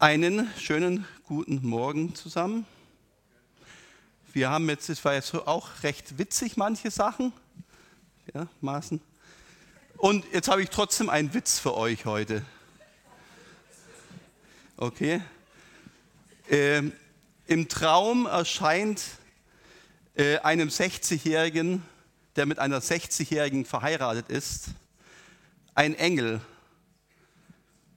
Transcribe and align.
Einen 0.00 0.50
schönen 0.58 1.06
guten 1.26 1.60
Morgen 1.60 2.14
zusammen. 2.14 2.64
Wir 4.32 4.48
haben 4.48 4.66
jetzt, 4.70 4.88
es 4.88 5.04
war 5.04 5.12
jetzt 5.12 5.34
auch 5.34 5.68
recht 5.82 6.16
witzig, 6.16 6.56
manche 6.56 6.90
Sachen, 6.90 7.34
ja, 8.32 8.46
Maßen. 8.62 9.02
Und 9.98 10.24
jetzt 10.32 10.48
habe 10.48 10.62
ich 10.62 10.70
trotzdem 10.70 11.10
einen 11.10 11.34
Witz 11.34 11.58
für 11.58 11.76
euch 11.76 12.06
heute. 12.06 12.46
Okay. 14.78 15.20
Ähm, 16.48 16.94
Im 17.46 17.68
Traum 17.68 18.24
erscheint 18.24 19.02
äh, 20.14 20.38
einem 20.38 20.70
60-Jährigen, 20.70 21.82
der 22.36 22.46
mit 22.46 22.58
einer 22.58 22.80
60-Jährigen 22.80 23.66
verheiratet 23.66 24.30
ist, 24.30 24.68
ein 25.74 25.94
Engel. 25.94 26.40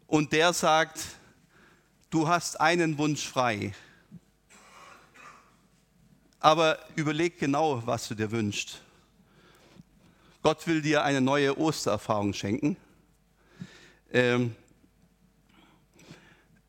Und 0.05 0.33
der 0.33 0.51
sagt, 0.51 0.99
du 2.13 2.27
hast 2.27 2.62
einen 2.62 2.99
Wunsch 2.99 3.27
frei. 3.27 3.73
Aber 6.39 6.77
überleg 6.95 7.39
genau, 7.39 7.81
was 7.88 8.08
du 8.08 8.13
dir 8.13 8.30
wünschst. 8.30 8.81
Gott 10.44 10.67
will 10.67 10.84
dir 10.84 11.03
eine 11.03 11.22
neue 11.22 11.58
Ostererfahrung 11.58 12.34
schenken. 12.34 12.77
Ähm, 14.12 14.55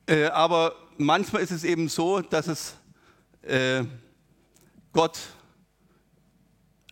äh, 0.06 0.26
aber 0.28 0.76
manchmal 0.96 1.42
ist 1.42 1.50
es 1.50 1.64
eben 1.64 1.90
so, 1.90 2.22
dass 2.22 2.46
es 2.46 2.74
äh, 3.42 3.84
Gott 4.94 5.18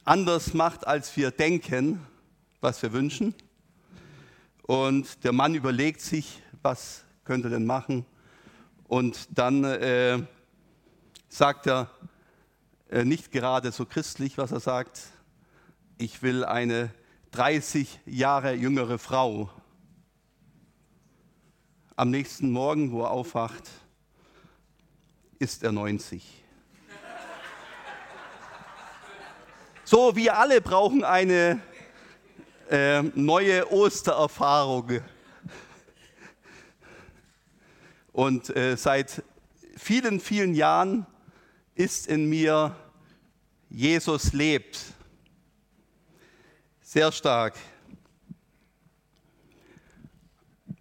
anders 0.04 0.52
macht, 0.52 0.86
als 0.86 1.16
wir 1.16 1.30
denken, 1.30 2.06
was 2.60 2.82
wir 2.82 2.92
wünschen. 2.92 3.34
Und 4.64 5.24
der 5.24 5.32
Mann 5.32 5.54
überlegt 5.54 6.02
sich, 6.02 6.42
was 6.60 7.04
könnte 7.24 7.48
denn 7.48 7.64
machen? 7.64 8.04
Und 8.92 9.38
dann 9.38 9.64
äh, 9.64 10.22
sagt 11.30 11.66
er 11.66 11.88
äh, 12.90 13.06
nicht 13.06 13.32
gerade 13.32 13.72
so 13.72 13.86
christlich, 13.86 14.36
was 14.36 14.52
er 14.52 14.60
sagt. 14.60 15.00
Ich 15.96 16.22
will 16.22 16.44
eine 16.44 16.92
30 17.30 18.00
Jahre 18.04 18.52
jüngere 18.52 18.98
Frau. 18.98 19.48
Am 21.96 22.10
nächsten 22.10 22.50
Morgen, 22.50 22.92
wo 22.92 23.04
er 23.04 23.12
aufwacht, 23.12 23.66
ist 25.38 25.62
er 25.62 25.72
90. 25.72 26.44
So, 29.84 30.16
wir 30.16 30.36
alle 30.36 30.60
brauchen 30.60 31.02
eine 31.02 31.62
äh, 32.68 33.00
neue 33.14 33.72
Ostererfahrung. 33.72 35.00
Und 38.12 38.54
äh, 38.54 38.76
seit 38.76 39.22
vielen, 39.76 40.20
vielen 40.20 40.54
Jahren 40.54 41.06
ist 41.74 42.06
in 42.06 42.28
mir 42.28 42.76
Jesus 43.70 44.34
lebt. 44.34 44.78
Sehr 46.82 47.10
stark. 47.10 47.54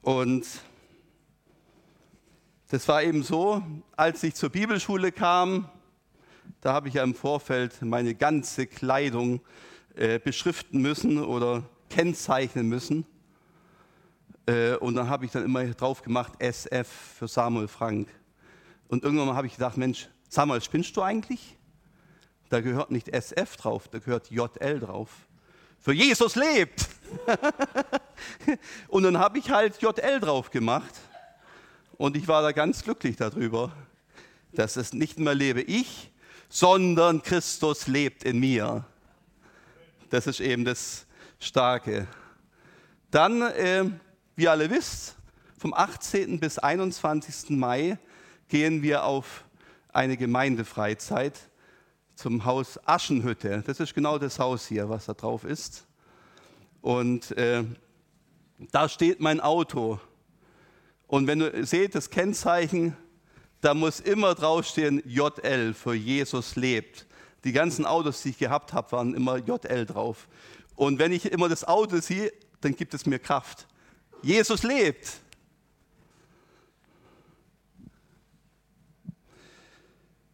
Und 0.01 0.45
das 2.67 2.87
war 2.87 3.01
eben 3.03 3.23
so, 3.23 3.63
als 3.95 4.23
ich 4.23 4.35
zur 4.35 4.49
Bibelschule 4.49 5.13
kam, 5.13 5.69
da 6.59 6.73
habe 6.73 6.89
ich 6.89 6.95
ja 6.95 7.03
im 7.03 7.15
Vorfeld 7.15 7.81
meine 7.81 8.13
ganze 8.13 8.67
Kleidung 8.67 9.39
äh, 9.95 10.19
beschriften 10.19 10.81
müssen 10.81 11.23
oder 11.23 11.63
kennzeichnen 11.89 12.67
müssen. 12.67 13.05
Äh, 14.51 14.75
und 14.75 14.95
dann 14.95 15.09
habe 15.09 15.25
ich 15.25 15.31
dann 15.31 15.45
immer 15.45 15.65
drauf 15.65 16.01
gemacht, 16.01 16.33
SF 16.39 16.87
für 17.17 17.27
Samuel 17.27 17.67
Frank. 17.67 18.09
Und 18.89 19.03
irgendwann 19.03 19.33
habe 19.35 19.47
ich 19.47 19.53
gedacht, 19.53 19.77
Mensch, 19.77 20.09
Samuel, 20.29 20.61
spinnst 20.61 20.95
du 20.97 21.01
eigentlich? 21.01 21.57
Da 22.49 22.59
gehört 22.59 22.91
nicht 22.91 23.07
SF 23.07 23.55
drauf, 23.55 23.87
da 23.87 23.99
gehört 23.99 24.29
JL 24.29 24.79
drauf. 24.79 25.09
Für 25.79 25.93
Jesus 25.93 26.35
lebt. 26.35 26.89
und 28.89 29.03
dann 29.03 29.17
habe 29.17 29.39
ich 29.39 29.49
halt 29.49 29.81
JL 29.81 30.19
drauf 30.19 30.51
gemacht. 30.51 30.93
Und 31.97 32.17
ich 32.17 32.27
war 32.27 32.41
da 32.41 32.51
ganz 32.51 32.83
glücklich 32.83 33.15
darüber, 33.15 33.71
dass 34.51 34.75
es 34.75 34.91
nicht 34.91 35.17
mehr 35.17 35.33
lebe 35.33 35.61
ich, 35.61 36.11
sondern 36.49 37.23
Christus 37.23 37.87
lebt 37.87 38.23
in 38.23 38.39
mir. 38.39 38.83
Das 40.09 40.27
ist 40.27 40.41
eben 40.41 40.65
das 40.65 41.05
Starke. 41.39 42.07
Dann 43.11 43.41
äh, 43.41 43.85
wie 44.35 44.43
ihr 44.43 44.51
alle 44.51 44.69
wisst, 44.69 45.15
vom 45.57 45.73
18. 45.73 46.39
bis 46.39 46.57
21. 46.57 47.51
Mai 47.51 47.97
gehen 48.47 48.81
wir 48.81 49.03
auf 49.03 49.45
eine 49.93 50.17
Gemeindefreizeit 50.17 51.39
zum 52.15 52.45
Haus 52.45 52.79
Aschenhütte. 52.85 53.63
Das 53.65 53.79
ist 53.79 53.93
genau 53.93 54.17
das 54.17 54.39
Haus 54.39 54.67
hier, 54.67 54.89
was 54.89 55.05
da 55.05 55.13
drauf 55.13 55.43
ist. 55.43 55.85
Und 56.81 57.31
äh, 57.37 57.63
da 58.71 58.89
steht 58.89 59.19
mein 59.19 59.39
Auto. 59.39 59.99
Und 61.07 61.27
wenn 61.27 61.39
du 61.39 61.65
seht, 61.65 61.95
das 61.95 62.09
Kennzeichen, 62.09 62.95
da 63.59 63.73
muss 63.73 63.99
immer 63.99 64.33
draufstehen 64.33 65.01
JL, 65.05 65.73
für 65.73 65.93
Jesus 65.93 66.55
lebt. 66.55 67.05
Die 67.43 67.51
ganzen 67.51 67.85
Autos, 67.85 68.21
die 68.21 68.29
ich 68.29 68.37
gehabt 68.37 68.73
habe, 68.73 68.91
waren 68.91 69.13
immer 69.13 69.37
JL 69.37 69.85
drauf. 69.85 70.27
Und 70.75 70.99
wenn 70.99 71.11
ich 71.11 71.31
immer 71.31 71.49
das 71.49 71.63
Auto 71.63 71.99
sehe, 71.99 72.31
dann 72.61 72.75
gibt 72.75 72.93
es 72.93 73.05
mir 73.05 73.19
Kraft. 73.19 73.67
Jesus 74.21 74.63
lebt. 74.63 75.19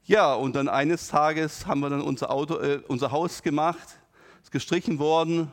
Ja, 0.04 0.34
und 0.34 0.56
dann 0.56 0.70
eines 0.70 1.08
Tages 1.10 1.66
haben 1.66 1.82
wir 1.82 1.90
dann 1.90 2.02
unser, 2.02 2.32
Auto, 2.32 2.58
äh, 2.60 2.82
unser 2.88 3.12
Haus 3.12 3.44
gemacht, 3.44 4.00
ist 4.42 4.52
gestrichen 4.52 5.00
worden 5.00 5.52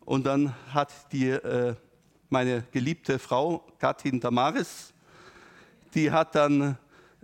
und 0.00 0.24
dann 0.24 0.54
hat 0.72 0.92
die, 1.12 1.30
äh, 1.30 1.74
meine 2.28 2.64
geliebte 2.70 3.18
Frau, 3.18 3.64
Gattin 3.78 4.20
Damaris, 4.20 4.92
die 5.94 6.10
hat 6.10 6.34
dann 6.34 6.78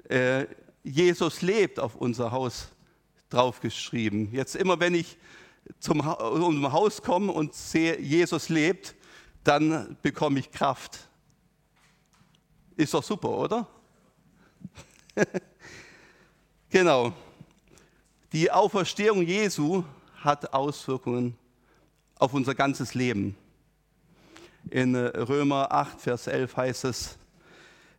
äh, 0.08 0.46
Jesus 0.82 1.42
lebt 1.42 1.78
auf 1.78 1.96
unser 1.96 2.30
Haus 2.30 2.68
draufgeschrieben. 3.28 4.32
Jetzt 4.32 4.56
immer, 4.56 4.80
wenn 4.80 4.94
ich 4.94 5.16
zum 5.80 6.04
ha 6.04 6.18
Haus 6.72 7.02
komme 7.02 7.30
und 7.32 7.54
sehe, 7.54 8.00
Jesus 8.00 8.48
lebt, 8.48 8.94
dann 9.48 9.96
bekomme 10.02 10.40
ich 10.40 10.50
Kraft. 10.50 11.08
Ist 12.76 12.92
doch 12.92 13.02
super, 13.02 13.30
oder? 13.30 13.66
genau. 16.68 17.14
Die 18.30 18.50
Auferstehung 18.50 19.22
Jesu 19.22 19.84
hat 20.20 20.52
Auswirkungen 20.52 21.34
auf 22.18 22.34
unser 22.34 22.54
ganzes 22.54 22.92
Leben. 22.92 23.36
In 24.68 24.94
Römer 24.94 25.72
8, 25.72 25.98
Vers 25.98 26.26
11 26.26 26.54
heißt 26.54 26.84
es, 26.84 27.16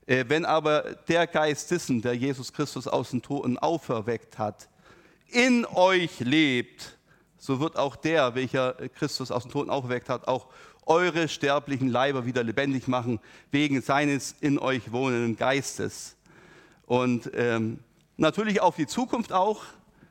äh, 0.06 0.26
wenn 0.28 0.46
aber 0.46 0.98
der 1.08 1.26
Geist 1.26 1.72
dessen, 1.72 2.00
der 2.04 2.14
Jesus 2.14 2.54
Christus 2.54 2.88
aus 2.88 3.10
den 3.10 3.24
Toten 3.24 3.58
auferweckt 3.58 4.38
hat, 4.38 4.70
in 5.30 5.66
euch 5.66 6.20
lebt, 6.20 6.96
so 7.40 7.60
wird 7.60 7.76
auch 7.76 7.96
der, 7.96 8.36
welcher 8.36 8.74
Christus 8.90 9.32
aus 9.32 9.44
den 9.44 9.52
Toten 9.52 9.72
auferweckt 9.72 10.10
hat, 10.10 10.28
auch 10.28 10.48
eure 10.90 11.30
sterblichen 11.30 11.88
Leiber 11.88 12.26
wieder 12.26 12.44
lebendig 12.44 12.88
machen, 12.88 13.20
wegen 13.52 13.82
seines 13.82 14.36
in 14.42 14.58
euch 14.58 14.92
wohnenden 14.92 15.38
Geistes. 15.38 16.16
Und 16.88 17.30
ähm, 17.36 17.80
natürlich 18.18 18.60
auf 18.60 18.76
die 18.76 18.88
Zukunft 18.88 19.32
auch. 19.32 19.64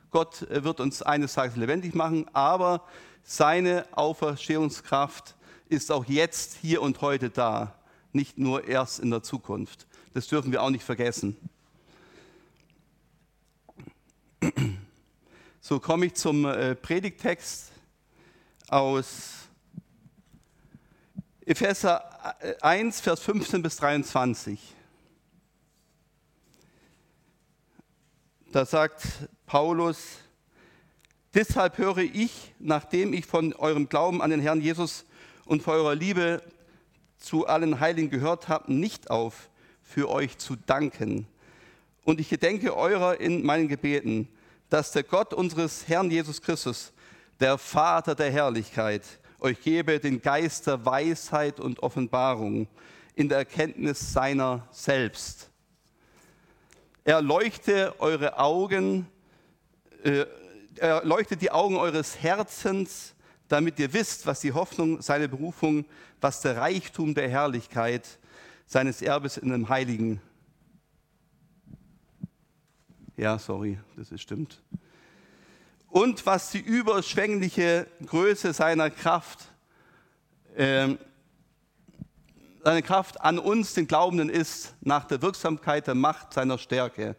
Gott 0.09 0.43
äh, 0.43 0.63
wird 0.63 0.79
uns 0.79 1.01
eines 1.01 1.33
Tages 1.33 1.57
lebendig 1.57 1.93
machen, 1.95 2.25
aber 2.33 2.85
seine 3.23 3.85
Auferstehungskraft 3.91 5.35
ist 5.67 5.91
auch 5.91 6.05
jetzt, 6.05 6.57
hier 6.61 6.81
und 6.81 7.01
heute 7.01 7.29
da, 7.29 7.75
nicht 8.13 8.37
nur 8.37 8.65
erst 8.67 8.99
in 8.99 9.11
der 9.11 9.21
Zukunft. 9.21 9.85
Das 10.13 10.27
dürfen 10.27 10.51
wir 10.53 10.63
auch 10.63 10.69
nicht 10.69 10.83
vergessen. 10.83 11.35
So 15.59 15.79
komme 15.81 16.05
ich 16.05 16.13
zum 16.15 16.45
äh, 16.45 16.73
Predigtext 16.73 17.73
aus 18.69 19.48
Epheser 21.49 22.03
1, 22.61 23.01
Vers 23.01 23.21
15 23.21 23.63
bis 23.63 23.77
23. 23.77 24.59
Da 28.51 28.67
sagt 28.67 29.01
Paulus, 29.47 30.19
deshalb 31.33 31.79
höre 31.79 31.97
ich, 31.97 32.53
nachdem 32.59 33.13
ich 33.13 33.25
von 33.25 33.53
eurem 33.53 33.89
Glauben 33.89 34.21
an 34.21 34.29
den 34.29 34.41
Herrn 34.41 34.61
Jesus 34.61 35.05
und 35.45 35.63
von 35.63 35.73
eurer 35.73 35.95
Liebe 35.95 36.43
zu 37.17 37.47
allen 37.47 37.79
Heiligen 37.79 38.11
gehört 38.11 38.47
habe, 38.47 38.71
nicht 38.71 39.09
auf, 39.09 39.49
für 39.81 40.07
euch 40.07 40.37
zu 40.37 40.55
danken. 40.55 41.25
Und 42.03 42.19
ich 42.19 42.29
gedenke 42.29 42.77
eurer 42.77 43.19
in 43.19 43.43
meinen 43.43 43.67
Gebeten, 43.67 44.27
dass 44.69 44.91
der 44.91 45.01
Gott 45.01 45.33
unseres 45.33 45.87
Herrn 45.87 46.11
Jesus 46.11 46.43
Christus, 46.43 46.93
der 47.39 47.57
Vater 47.57 48.13
der 48.13 48.29
Herrlichkeit, 48.29 49.01
euch 49.39 49.61
gebe 49.61 49.99
den 49.99 50.21
Geist 50.21 50.67
der 50.67 50.85
Weisheit 50.85 51.59
und 51.59 51.81
Offenbarung 51.81 52.67
in 53.15 53.29
der 53.29 53.39
Erkenntnis 53.39 54.13
seiner 54.13 54.67
selbst. 54.71 55.49
erleuchte 57.03 57.95
eure 57.99 58.37
Augen, 58.37 59.07
äh, 60.03 60.25
erleuchte 60.75 61.35
die 61.37 61.51
Augen 61.51 61.75
eures 61.75 62.21
Herzens, 62.21 63.15
damit 63.47 63.79
ihr 63.79 63.91
wisst, 63.93 64.27
was 64.27 64.41
die 64.41 64.53
Hoffnung, 64.53 65.01
seine 65.01 65.27
Berufung, 65.27 65.85
was 66.21 66.41
der 66.41 66.57
Reichtum 66.57 67.15
der 67.15 67.29
Herrlichkeit 67.29 68.19
seines 68.67 69.01
Erbes 69.01 69.37
in 69.37 69.49
dem 69.49 69.69
Heiligen. 69.69 70.21
Ja, 73.17 73.39
sorry, 73.39 73.79
das 73.97 74.11
ist 74.11 74.21
stimmt. 74.21 74.61
Und 75.89 76.25
was 76.25 76.51
die 76.51 76.59
überschwängliche 76.59 77.87
Größe 78.05 78.53
seiner 78.53 78.89
Kraft, 78.89 79.39
äh, 80.55 80.95
seine 82.63 82.81
Kraft 82.83 83.21
an 83.21 83.39
uns, 83.39 83.73
den 83.73 83.87
Glaubenden, 83.87 84.29
ist, 84.29 84.75
nach 84.81 85.05
der 85.05 85.21
Wirksamkeit 85.21 85.87
der 85.87 85.95
Macht 85.95 86.33
seiner 86.33 86.57
Stärke 86.57 87.15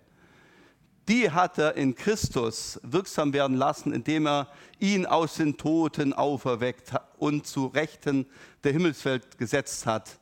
die 1.11 1.29
hat 1.29 1.59
er 1.59 1.75
in 1.75 1.97
Christus 1.97 2.79
wirksam 2.85 3.33
werden 3.33 3.57
lassen, 3.57 3.93
indem 3.93 4.29
er 4.29 4.47
ihn 4.79 5.07
aus 5.07 5.35
den 5.35 5.57
Toten 5.57 6.13
auferweckt 6.13 6.93
und 7.19 7.49
zu 7.49 7.67
Rechten 7.67 8.27
der 8.63 8.71
Himmelswelt 8.73 9.37
gesetzt 9.37 9.87
hat. 9.87 10.20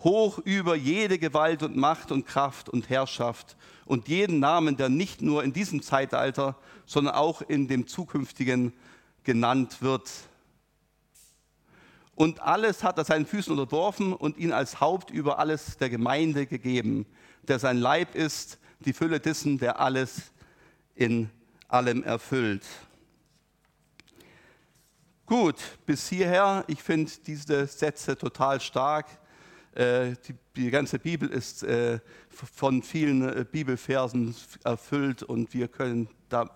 Hoch 0.00 0.38
über 0.38 0.76
jede 0.76 1.18
Gewalt 1.18 1.62
und 1.62 1.76
Macht 1.76 2.12
und 2.12 2.26
Kraft 2.26 2.68
und 2.68 2.88
Herrschaft 2.88 3.56
und 3.84 4.08
jeden 4.08 4.38
Namen, 4.38 4.76
der 4.76 4.88
nicht 4.88 5.22
nur 5.22 5.42
in 5.42 5.52
diesem 5.52 5.82
Zeitalter, 5.82 6.56
sondern 6.86 7.14
auch 7.14 7.42
in 7.42 7.66
dem 7.66 7.86
zukünftigen 7.86 8.72
genannt 9.24 9.82
wird. 9.82 10.08
Und 12.14 12.40
alles 12.40 12.82
hat 12.82 12.98
er 12.98 13.04
seinen 13.04 13.26
Füßen 13.26 13.52
unterworfen 13.52 14.12
und 14.12 14.38
ihn 14.38 14.52
als 14.52 14.80
Haupt 14.80 15.10
über 15.10 15.38
alles 15.38 15.76
der 15.76 15.90
Gemeinde 15.90 16.46
gegeben, 16.46 17.06
der 17.42 17.58
sein 17.58 17.78
Leib 17.78 18.14
ist, 18.14 18.58
die 18.80 18.92
Fülle 18.92 19.20
dessen, 19.20 19.58
der 19.58 19.80
alles 19.80 20.32
in 20.94 21.30
allem 21.68 22.02
erfüllt. 22.02 22.64
Gut, 25.26 25.56
bis 25.84 26.08
hierher, 26.08 26.64
ich 26.68 26.82
finde 26.82 27.12
diese 27.26 27.66
Sätze 27.66 28.16
total 28.16 28.60
stark. 28.60 29.06
Äh, 29.78 30.16
die, 30.26 30.34
die, 30.56 30.70
ganze 30.72 30.98
Bibel 30.98 31.28
ist 31.28 31.62
äh, 31.62 32.00
von 32.30 32.82
vielen 32.82 33.22
äh, 33.22 33.44
Bibelversen 33.48 34.34
erfüllt 34.64 35.22
und 35.22 35.54
wir 35.54 35.68
können 35.68 36.08
da 36.28 36.50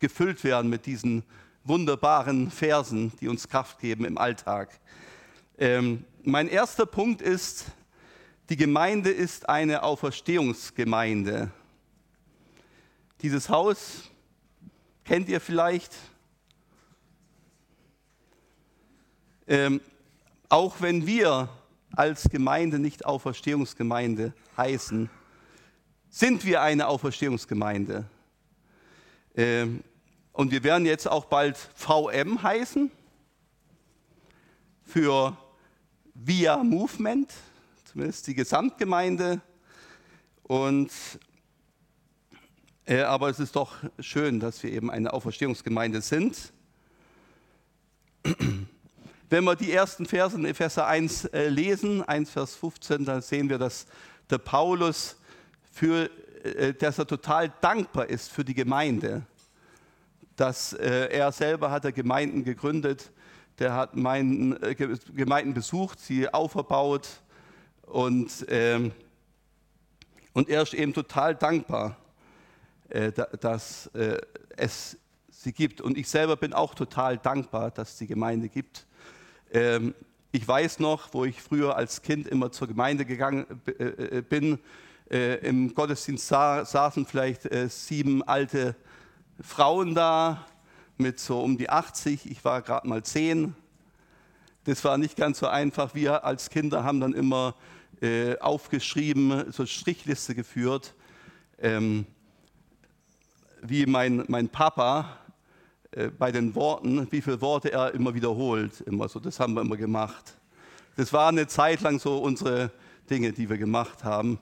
gefüllt 0.00 0.42
werden 0.42 0.70
mit 0.70 0.84
diesen 0.84 1.22
wunderbaren 1.62 2.50
Versen, 2.50 3.12
die 3.20 3.28
uns 3.28 3.48
Kraft 3.48 3.78
geben 3.78 4.04
im 4.04 4.18
Alltag. 4.18 4.80
Ähm, 5.56 6.04
mein 6.24 6.48
erster 6.48 6.84
Punkt 6.84 7.22
ist, 7.22 7.66
die 8.50 8.56
Gemeinde 8.56 9.10
ist 9.10 9.48
eine 9.48 9.84
Auferstehungsgemeinde. 9.84 11.52
Dieses 13.22 13.50
Haus 13.50 14.10
kennt 15.04 15.28
ihr 15.28 15.40
vielleicht. 15.40 15.94
Ähm, 19.46 19.80
auch 20.48 20.80
wenn 20.80 21.06
wir 21.06 21.48
als 21.96 22.28
Gemeinde 22.30 22.78
nicht 22.78 23.04
Auferstehungsgemeinde 23.04 24.32
heißen, 24.56 25.10
sind 26.10 26.44
wir 26.44 26.62
eine 26.62 26.86
Auferstehungsgemeinde. 26.86 28.04
Ähm, 29.36 29.82
und 30.32 30.50
wir 30.50 30.62
werden 30.62 30.86
jetzt 30.86 31.06
auch 31.08 31.26
bald 31.26 31.56
VM 31.74 32.42
heißen 32.42 32.90
für 34.84 35.36
Via 36.14 36.62
Movement, 36.62 37.32
zumindest 37.84 38.26
die 38.26 38.34
Gesamtgemeinde. 38.34 39.40
Und 40.42 40.90
äh, 42.86 43.00
aber 43.00 43.30
es 43.30 43.40
ist 43.40 43.56
doch 43.56 43.76
schön, 43.98 44.40
dass 44.40 44.62
wir 44.62 44.70
eben 44.70 44.90
eine 44.90 45.12
Auferstehungsgemeinde 45.12 46.00
sind. 46.00 46.52
Wenn 49.34 49.42
wir 49.42 49.56
die 49.56 49.72
ersten 49.72 50.06
Verse 50.06 50.36
in 50.36 50.44
Epheser 50.44 50.86
1 50.86 51.24
äh, 51.24 51.48
lesen, 51.48 52.04
1 52.04 52.30
Vers 52.30 52.54
15, 52.54 53.04
dann 53.04 53.20
sehen 53.20 53.50
wir, 53.50 53.58
dass 53.58 53.84
der 54.30 54.38
Paulus 54.38 55.16
für, 55.72 56.08
äh, 56.44 56.72
dass 56.72 57.00
er 57.00 57.06
total 57.08 57.52
dankbar 57.60 58.08
ist 58.08 58.30
für 58.30 58.44
die 58.44 58.54
Gemeinde. 58.54 59.22
Dass 60.36 60.72
er 60.72 61.32
selber 61.32 61.72
hat 61.72 61.84
er 61.84 61.90
Gemeinden 61.90 62.44
gegründet, 62.44 63.10
der 63.58 63.74
hat 63.74 63.94
Gemeinden 63.94 65.52
besucht, 65.52 65.98
sie 65.98 66.32
auferbaut 66.32 67.08
und, 67.82 68.46
ähm, 68.46 68.92
und 70.32 70.48
er 70.48 70.62
ist 70.62 70.74
eben 70.74 70.94
total 70.94 71.34
dankbar 71.34 71.96
äh, 72.88 73.10
dass 73.40 73.88
äh, 73.94 74.16
es 74.56 74.96
sie 75.28 75.52
gibt. 75.52 75.80
Und 75.80 75.98
ich 75.98 76.08
selber 76.08 76.36
bin 76.36 76.52
auch 76.52 76.76
total 76.76 77.18
dankbar, 77.18 77.72
dass 77.72 77.94
es 77.94 77.98
die 77.98 78.06
Gemeinde 78.06 78.48
gibt. 78.48 78.86
Ähm, 79.54 79.94
ich 80.32 80.46
weiß 80.46 80.80
noch, 80.80 81.14
wo 81.14 81.24
ich 81.24 81.40
früher 81.40 81.76
als 81.76 82.02
Kind 82.02 82.26
immer 82.26 82.50
zur 82.50 82.66
Gemeinde 82.66 83.04
gegangen 83.04 83.46
äh, 83.78 84.20
bin, 84.20 84.58
im 85.06 85.74
Gottesdienst 85.74 86.28
saßen 86.28 87.04
vielleicht 87.04 87.42
sieben 87.68 88.22
alte 88.22 88.74
Frauen 89.38 89.94
da 89.94 90.46
mit 90.96 91.20
so 91.20 91.40
um 91.40 91.58
die 91.58 91.68
80. 91.68 92.30
Ich 92.30 92.42
war 92.42 92.62
gerade 92.62 92.88
mal 92.88 93.02
zehn. 93.02 93.54
Das 94.64 94.82
war 94.82 94.96
nicht 94.96 95.14
ganz 95.14 95.40
so 95.40 95.46
einfach. 95.46 95.94
Wir 95.94 96.24
als 96.24 96.48
Kinder 96.48 96.84
haben 96.84 97.00
dann 97.00 97.12
immer 97.12 97.54
aufgeschrieben, 98.40 99.52
so 99.52 99.66
Strichliste 99.66 100.34
geführt. 100.34 100.94
Ähm, 101.58 102.06
wie 103.60 103.86
mein, 103.86 104.24
mein 104.28 104.48
Papa 104.48 105.18
äh, 105.23 105.23
bei 106.18 106.32
den 106.32 106.54
Worten, 106.54 107.06
wie 107.10 107.20
viele 107.20 107.40
Worte 107.40 107.72
er 107.72 107.94
immer 107.94 108.14
wiederholt. 108.14 108.80
Immer 108.82 109.08
so, 109.08 109.20
das 109.20 109.38
haben 109.38 109.54
wir 109.54 109.60
immer 109.60 109.76
gemacht. 109.76 110.36
Das 110.96 111.12
war 111.12 111.28
eine 111.28 111.46
Zeit 111.46 111.80
lang 111.80 111.98
so 111.98 112.18
unsere 112.18 112.70
Dinge, 113.10 113.32
die 113.32 113.48
wir 113.48 113.58
gemacht 113.58 114.04
haben. 114.04 114.38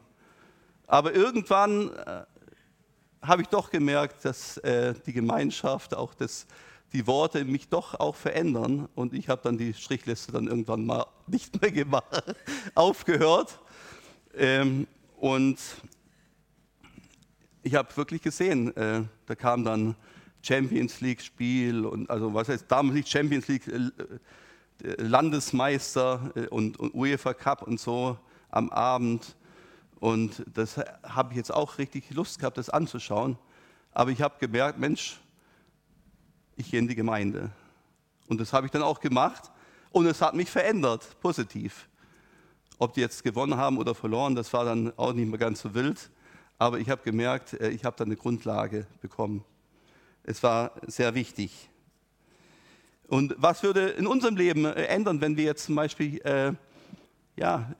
Aber 0.86 1.14
irgendwann 1.14 1.90
äh, 1.90 2.24
habe 3.22 3.42
ich 3.42 3.48
doch 3.48 3.70
gemerkt, 3.70 4.24
dass 4.24 4.58
äh, 4.58 4.94
die 5.06 5.12
Gemeinschaft, 5.12 5.94
auch 5.94 6.12
das, 6.12 6.46
die 6.92 7.06
Worte 7.06 7.44
mich 7.44 7.68
doch 7.68 7.98
auch 7.98 8.16
verändern. 8.16 8.88
Und 8.94 9.14
ich 9.14 9.28
habe 9.28 9.40
dann 9.42 9.56
die 9.56 9.72
Strichliste 9.72 10.32
dann 10.32 10.46
irgendwann 10.48 10.84
mal 10.84 11.06
nicht 11.26 11.60
mehr 11.60 11.72
gemacht, 11.72 12.36
aufgehört. 12.74 13.58
Ähm, 14.34 14.86
und 15.18 15.58
ich 17.62 17.74
habe 17.74 17.96
wirklich 17.96 18.22
gesehen, 18.22 18.76
äh, 18.76 19.02
da 19.26 19.34
kam 19.34 19.64
dann 19.64 19.94
Champions 20.42 21.00
League 21.00 21.20
Spiel 21.20 21.86
und 21.86 22.10
also 22.10 22.34
was 22.34 22.48
heißt 22.48 22.66
damals 22.68 22.94
nicht 22.94 23.08
Champions 23.08 23.48
League 23.48 23.66
äh, 23.68 23.90
äh 24.84 25.02
Landesmeister 25.02 26.32
äh, 26.34 26.46
und, 26.48 26.78
und, 26.78 26.94
UEFA 26.94 27.34
Cup 27.34 27.62
und 27.62 27.78
so 27.80 28.18
am 28.50 28.70
Abend 28.70 29.36
und 30.00 30.44
das 30.52 30.78
habe 31.02 31.32
ich 31.32 31.36
jetzt 31.36 31.52
auch 31.52 31.78
richtig 31.78 32.10
Lust 32.10 32.40
gehabt, 32.40 32.58
das 32.58 32.68
anzuschauen. 32.68 33.38
Aber 33.92 34.10
ich 34.10 34.20
habe 34.20 34.34
gemerkt, 34.40 34.78
Mensch, 34.78 35.20
ich 36.56 36.70
gehe 36.70 36.80
in 36.80 36.88
die 36.88 36.96
Gemeinde 36.96 37.50
und 38.28 38.40
das 38.40 38.52
habe 38.52 38.66
ich 38.66 38.72
dann 38.72 38.82
auch 38.82 39.00
gemacht 39.00 39.50
und 39.92 40.06
es 40.06 40.20
hat 40.20 40.34
mich 40.34 40.50
verändert, 40.50 41.16
positiv. 41.20 41.88
Ob 42.78 42.94
die 42.94 43.00
jetzt 43.00 43.22
gewonnen 43.22 43.56
haben 43.56 43.78
oder 43.78 43.94
verloren, 43.94 44.34
das 44.34 44.52
war 44.52 44.64
dann 44.64 44.92
auch 44.96 45.12
nicht 45.12 45.28
mehr 45.28 45.38
ganz 45.38 45.60
so 45.60 45.72
wild 45.72 46.10
aber 46.62 46.78
ich 46.78 46.88
habe 46.88 47.02
gemerkt, 47.02 47.54
äh, 47.54 47.70
ich 47.70 47.84
habe 47.84 47.96
da 47.96 48.04
eine 48.04 48.14
Grundlage 48.14 48.86
bekommen. 49.00 49.44
Es 50.24 50.42
war 50.42 50.72
sehr 50.86 51.14
wichtig. 51.14 51.68
Und 53.08 53.34
was 53.36 53.62
würde 53.62 53.88
in 53.90 54.06
unserem 54.06 54.36
Leben 54.36 54.64
äh, 54.64 54.84
ändern, 54.84 55.20
wenn 55.20 55.36
wir 55.36 55.44
jetzt 55.44 55.64
zum 55.64 55.74
Beispiel 55.74 56.20
äh, 56.22 56.52
ja, 57.36 57.74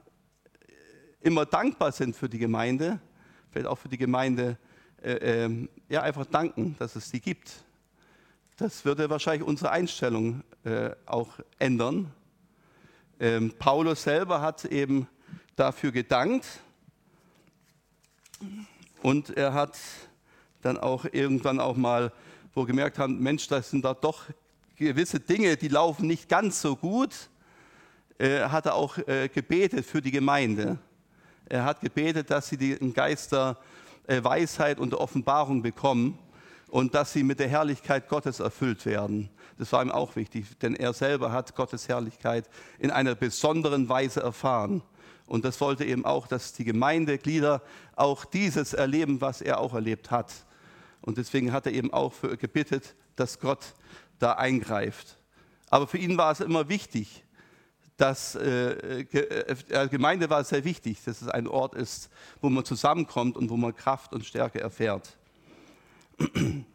immer 1.21 1.45
dankbar 1.45 1.91
sind 1.91 2.15
für 2.15 2.27
die 2.27 2.37
Gemeinde, 2.37 2.99
vielleicht 3.49 3.67
auch 3.67 3.77
für 3.77 3.87
die 3.87 3.97
Gemeinde, 3.97 4.57
äh, 5.01 5.45
äh, 5.45 5.67
ja, 5.89 6.01
einfach 6.01 6.25
danken, 6.25 6.75
dass 6.79 6.95
es 6.95 7.09
sie 7.09 7.21
gibt. 7.21 7.63
Das 8.57 8.83
würde 8.85 9.09
wahrscheinlich 9.09 9.47
unsere 9.47 9.71
Einstellung 9.71 10.43
äh, 10.65 10.91
auch 11.05 11.39
ändern. 11.59 12.11
Ähm, 13.19 13.53
Paulus 13.57 14.03
selber 14.03 14.41
hat 14.41 14.65
eben 14.65 15.07
dafür 15.55 15.91
gedankt. 15.91 16.45
Und 19.01 19.29
er 19.31 19.53
hat 19.53 19.77
dann 20.61 20.77
auch 20.77 21.05
irgendwann 21.05 21.59
auch 21.59 21.75
mal, 21.75 22.11
wo 22.53 22.65
gemerkt 22.65 22.99
haben, 22.99 23.19
Mensch, 23.19 23.47
das 23.47 23.69
sind 23.69 23.83
da 23.83 23.93
doch 23.93 24.25
gewisse 24.75 25.19
Dinge, 25.19 25.57
die 25.57 25.67
laufen 25.67 26.07
nicht 26.07 26.29
ganz 26.29 26.61
so 26.61 26.75
gut, 26.75 27.29
äh, 28.17 28.41
hat 28.41 28.65
er 28.65 28.75
auch 28.75 28.97
äh, 28.99 29.27
gebetet 29.27 29.85
für 29.85 30.01
die 30.01 30.11
Gemeinde. 30.11 30.77
Er 31.49 31.65
hat 31.65 31.81
gebetet, 31.81 32.29
dass 32.29 32.49
sie 32.49 32.57
den 32.57 32.93
Geist 32.93 33.31
der 33.31 33.57
äh, 34.07 34.23
Weisheit 34.23 34.79
und 34.79 34.91
der 34.91 34.99
Offenbarung 34.99 35.61
bekommen 35.61 36.17
und 36.69 36.95
dass 36.95 37.13
sie 37.13 37.23
mit 37.23 37.39
der 37.39 37.47
Herrlichkeit 37.47 38.09
Gottes 38.09 38.39
erfüllt 38.39 38.85
werden. 38.85 39.29
Das 39.57 39.71
war 39.71 39.83
ihm 39.83 39.91
auch 39.91 40.15
wichtig, 40.15 40.45
denn 40.59 40.75
er 40.75 40.93
selber 40.93 41.31
hat 41.31 41.55
Gottes 41.55 41.87
Herrlichkeit 41.87 42.49
in 42.79 42.91
einer 42.91 43.15
besonderen 43.15 43.89
Weise 43.89 44.21
erfahren. 44.21 44.81
Und 45.27 45.45
das 45.45 45.61
wollte 45.61 45.85
eben 45.85 46.05
auch, 46.05 46.27
dass 46.27 46.53
die 46.53 46.65
Gemeindeglieder 46.65 47.61
auch 47.95 48.25
dieses 48.25 48.73
erleben, 48.73 49.21
was 49.21 49.41
er 49.41 49.59
auch 49.59 49.73
erlebt 49.73 50.11
hat. 50.11 50.33
Und 51.03 51.17
deswegen 51.17 51.51
hat 51.51 51.65
er 51.65 51.73
eben 51.73 51.93
auch 51.93 52.13
für 52.13 52.37
gebittet, 52.37 52.95
dass 53.15 53.39
Gott 53.39 53.73
da 54.19 54.33
eingreift. 54.33 55.17
Aber 55.69 55.85
für 55.85 55.97
ihn 55.97 56.17
war 56.17 56.31
es 56.31 56.39
immer 56.39 56.69
wichtig, 56.69 57.23
dass 57.97 58.35
äh, 58.35 59.01
äh, 59.01 59.87
Gemeinde 59.89 60.29
war 60.29 60.43
sehr 60.43 60.63
wichtig, 60.63 61.03
dass 61.03 61.21
es 61.21 61.27
ein 61.27 61.47
Ort 61.47 61.75
ist, 61.75 62.09
wo 62.41 62.49
man 62.49 62.65
zusammenkommt 62.65 63.37
und 63.37 63.49
wo 63.49 63.57
man 63.57 63.75
Kraft 63.75 64.13
und 64.13 64.25
Stärke 64.25 64.59
erfährt. 64.59 65.17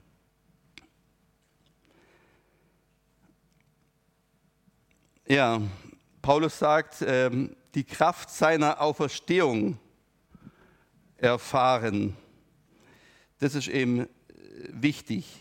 Ja, 5.31 5.61
Paulus 6.23 6.59
sagt, 6.59 7.05
ähm, 7.07 7.55
die 7.75 7.85
Kraft 7.85 8.31
seiner 8.31 8.81
Auferstehung 8.81 9.79
erfahren. 11.19 12.17
Das 13.39 13.55
ist 13.55 13.69
eben 13.69 14.01
äh, 14.01 14.07
wichtig. 14.71 15.37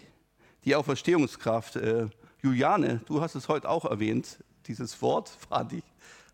Die 0.66 0.76
Auferstehungskraft. 0.76 1.76
Äh, 1.78 2.08
Juliane, 2.42 3.02
du 3.06 3.22
hast 3.22 3.36
es 3.36 3.48
heute 3.48 3.70
auch 3.70 3.86
erwähnt, 3.86 4.44
dieses 4.68 5.02
Wort, 5.02 5.30
fand 5.50 5.74
ich. 5.74 5.84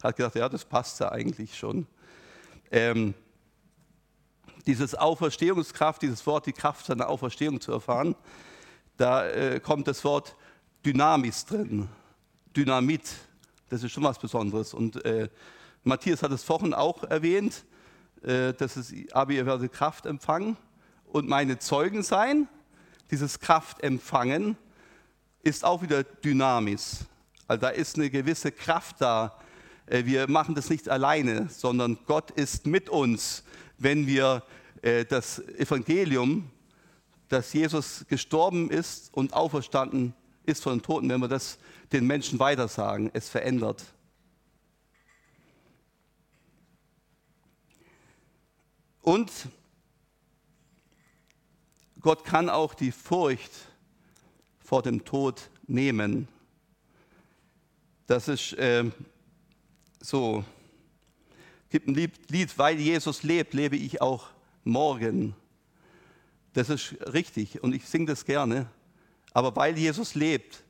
Hat 0.01 0.15
gedacht, 0.17 0.35
ja, 0.35 0.49
das 0.49 0.65
passt 0.65 0.99
ja 0.99 1.11
eigentlich 1.11 1.57
schon. 1.57 1.87
Ähm, 2.71 3.13
dieses 4.65 4.95
Auferstehungskraft, 4.95 6.01
dieses 6.01 6.25
Wort, 6.25 6.45
die 6.45 6.53
Kraft 6.53 6.85
seiner 6.85 7.09
Auferstehung 7.09 7.61
zu 7.61 7.71
erfahren, 7.71 8.15
da 8.97 9.27
äh, 9.27 9.59
kommt 9.59 9.87
das 9.87 10.03
Wort 10.03 10.35
Dynamis 10.85 11.45
drin. 11.45 11.87
Dynamit. 12.55 13.09
Das 13.69 13.83
ist 13.83 13.91
schon 13.91 14.03
was 14.03 14.19
Besonderes. 14.19 14.73
Und 14.73 15.03
äh, 15.05 15.29
Matthias 15.83 16.21
hat 16.21 16.31
es 16.31 16.43
vorhin 16.43 16.73
auch 16.73 17.03
erwähnt, 17.03 17.65
äh, 18.21 18.53
dass 18.53 18.75
es, 18.75 18.91
ihr 18.91 19.45
werdet 19.45 19.71
Kraft 19.73 20.05
empfangen 20.05 20.57
und 21.05 21.27
meine 21.27 21.59
Zeugen 21.59 22.03
sein. 22.03 22.47
Dieses 23.13 23.39
Kraftempfangen 23.39 24.57
ist 25.43 25.63
auch 25.63 25.83
wieder 25.83 26.03
Dynamis. 26.03 27.05
Also 27.47 27.61
da 27.61 27.69
ist 27.69 27.95
eine 27.95 28.09
gewisse 28.09 28.51
Kraft 28.51 28.95
da. 29.01 29.37
Äh, 29.85 30.05
wir 30.05 30.27
machen 30.27 30.55
das 30.55 30.71
nicht 30.71 30.89
alleine, 30.89 31.47
sondern 31.47 31.99
Gott 32.07 32.31
ist 32.31 32.65
mit 32.65 32.89
uns, 32.89 33.43
wenn 33.77 34.07
wir 34.07 34.41
äh, 34.81 35.05
das 35.05 35.37
Evangelium, 35.59 36.49
dass 37.29 37.53
Jesus 37.53 38.03
gestorben 38.09 38.71
ist 38.71 39.13
und 39.13 39.33
auferstanden 39.33 40.15
ist 40.47 40.63
von 40.63 40.79
den 40.79 40.81
Toten, 40.81 41.07
wenn 41.07 41.21
wir 41.21 41.27
das 41.27 41.59
den 41.91 42.07
Menschen 42.07 42.39
weitersagen. 42.39 43.11
Es 43.13 43.29
verändert. 43.29 43.83
Und 49.03 49.29
Gott 52.03 52.25
kann 52.25 52.49
auch 52.49 52.73
die 52.73 52.91
Furcht 52.91 53.51
vor 54.59 54.81
dem 54.81 55.05
Tod 55.05 55.49
nehmen. 55.67 56.27
Das 58.07 58.27
ist 58.27 58.51
äh, 58.53 58.91
so. 60.01 60.43
Es 61.63 61.69
gibt 61.69 61.87
ein 61.87 61.95
Lied, 61.95 62.57
weil 62.57 62.77
Jesus 62.77 63.23
lebt, 63.23 63.53
lebe 63.53 63.77
ich 63.77 64.01
auch 64.01 64.27
morgen. 64.65 65.33
Das 66.51 66.69
ist 66.69 66.93
richtig 67.13 67.63
und 67.63 67.73
ich 67.73 67.87
singe 67.87 68.07
das 68.07 68.25
gerne. 68.25 68.67
Aber 69.31 69.55
weil 69.55 69.77
Jesus 69.77 70.13
lebt, 70.13 70.61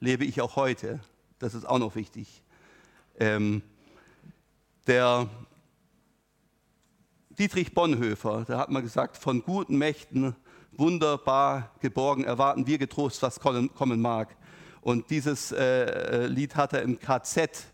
lebe 0.00 0.24
ich 0.24 0.40
auch 0.40 0.56
heute. 0.56 0.98
Das 1.38 1.54
ist 1.54 1.64
auch 1.64 1.78
noch 1.78 1.94
wichtig. 1.94 2.42
Ähm, 3.20 3.62
der 4.88 5.30
Dietrich 7.30 7.72
Bonhoeffer, 7.72 8.44
der 8.46 8.58
hat 8.58 8.70
mal 8.70 8.82
gesagt, 8.82 9.16
von 9.16 9.44
guten 9.44 9.78
Mächten 9.78 10.34
wunderbar 10.72 11.70
geborgen 11.80 12.24
erwarten 12.24 12.66
wir 12.66 12.78
getrost, 12.78 13.22
was 13.22 13.40
kommen 13.40 14.00
mag. 14.00 14.36
Und 14.80 15.10
dieses 15.10 15.52
äh, 15.52 16.26
Lied 16.26 16.56
hat 16.56 16.72
er 16.72 16.82
im 16.82 16.98
KZ, 16.98 17.66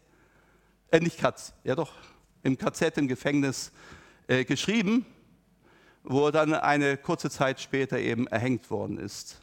äh, 0.90 1.00
nicht 1.00 1.19
KZ, 1.19 1.55
ja 1.64 1.75
doch, 1.75 1.93
im 2.43 2.59
KZ 2.59 2.99
im 2.99 3.09
Gefängnis 3.09 3.73
äh, 4.26 4.45
geschrieben, 4.45 5.07
wo 6.05 6.26
er 6.26 6.33
dann 6.33 6.55
eine 6.55 6.97
kurze 6.97 7.31
Zeit 7.31 7.61
später 7.61 7.99
eben 7.99 8.26
erhängt 8.26 8.71
worden 8.71 8.99
ist. 8.99 9.40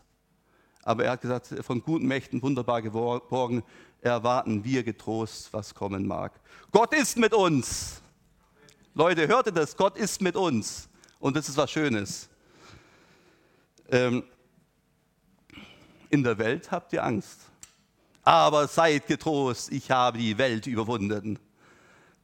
Aber 0.83 1.05
er 1.05 1.11
hat 1.11 1.21
gesagt, 1.21 1.47
von 1.61 1.81
guten 1.81 2.07
Mächten 2.07 2.41
wunderbar 2.43 2.81
geborgen, 2.83 3.63
erwarten 4.01 4.63
wir 4.63 4.83
getrost, 4.83 5.51
was 5.51 5.73
kommen 5.73 6.05
mag. 6.05 6.39
Gott 6.71 6.93
ist 6.93 7.17
mit 7.17 7.33
uns. 7.33 8.01
Leute, 8.93 9.27
hört 9.27 9.47
ihr 9.47 9.51
das? 9.51 9.75
Gott 9.75 9.97
ist 9.97 10.21
mit 10.21 10.35
uns. 10.35 10.87
Und 11.19 11.35
das 11.35 11.49
ist 11.49 11.57
was 11.57 11.71
Schönes. 11.71 12.29
Ähm, 13.89 14.23
in 16.09 16.23
der 16.23 16.37
Welt 16.37 16.71
habt 16.71 16.93
ihr 16.93 17.03
Angst. 17.03 17.39
Aber 18.23 18.67
seid 18.67 19.07
getrost, 19.07 19.71
ich 19.71 19.91
habe 19.91 20.17
die 20.17 20.37
Welt 20.37 20.65
überwunden. 20.65 21.37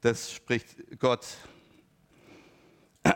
Das 0.01 0.31
spricht 0.31 0.99
Gott. 0.99 1.25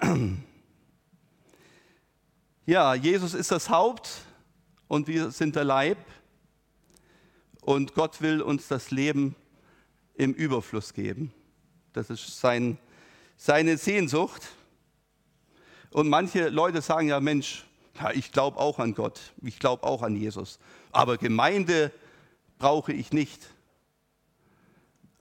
Ja, 2.67 2.95
Jesus 2.95 3.35
ist 3.35 3.51
das 3.51 3.69
Haupt 3.69 4.09
und 4.87 5.07
wir 5.07 5.29
sind 5.29 5.55
der 5.55 5.63
Leib. 5.63 5.99
Und 7.61 7.93
Gott 7.93 8.21
will 8.21 8.41
uns 8.41 8.67
das 8.67 8.89
Leben 8.89 9.35
im 10.15 10.33
Überfluss 10.33 10.91
geben. 10.91 11.31
Das 11.93 12.09
ist 12.09 12.39
sein, 12.39 12.79
seine 13.37 13.77
Sehnsucht. 13.77 14.41
Und 15.91 16.09
manche 16.09 16.49
Leute 16.49 16.81
sagen 16.81 17.07
ja, 17.07 17.19
Mensch, 17.19 17.65
ja, 17.99 18.11
ich 18.11 18.31
glaube 18.31 18.59
auch 18.59 18.79
an 18.79 18.93
Gott, 18.93 19.19
ich 19.41 19.59
glaube 19.59 19.83
auch 19.83 20.01
an 20.01 20.15
Jesus, 20.15 20.59
aber 20.91 21.17
Gemeinde 21.17 21.91
brauche 22.57 22.93
ich 22.93 23.11
nicht. 23.11 23.47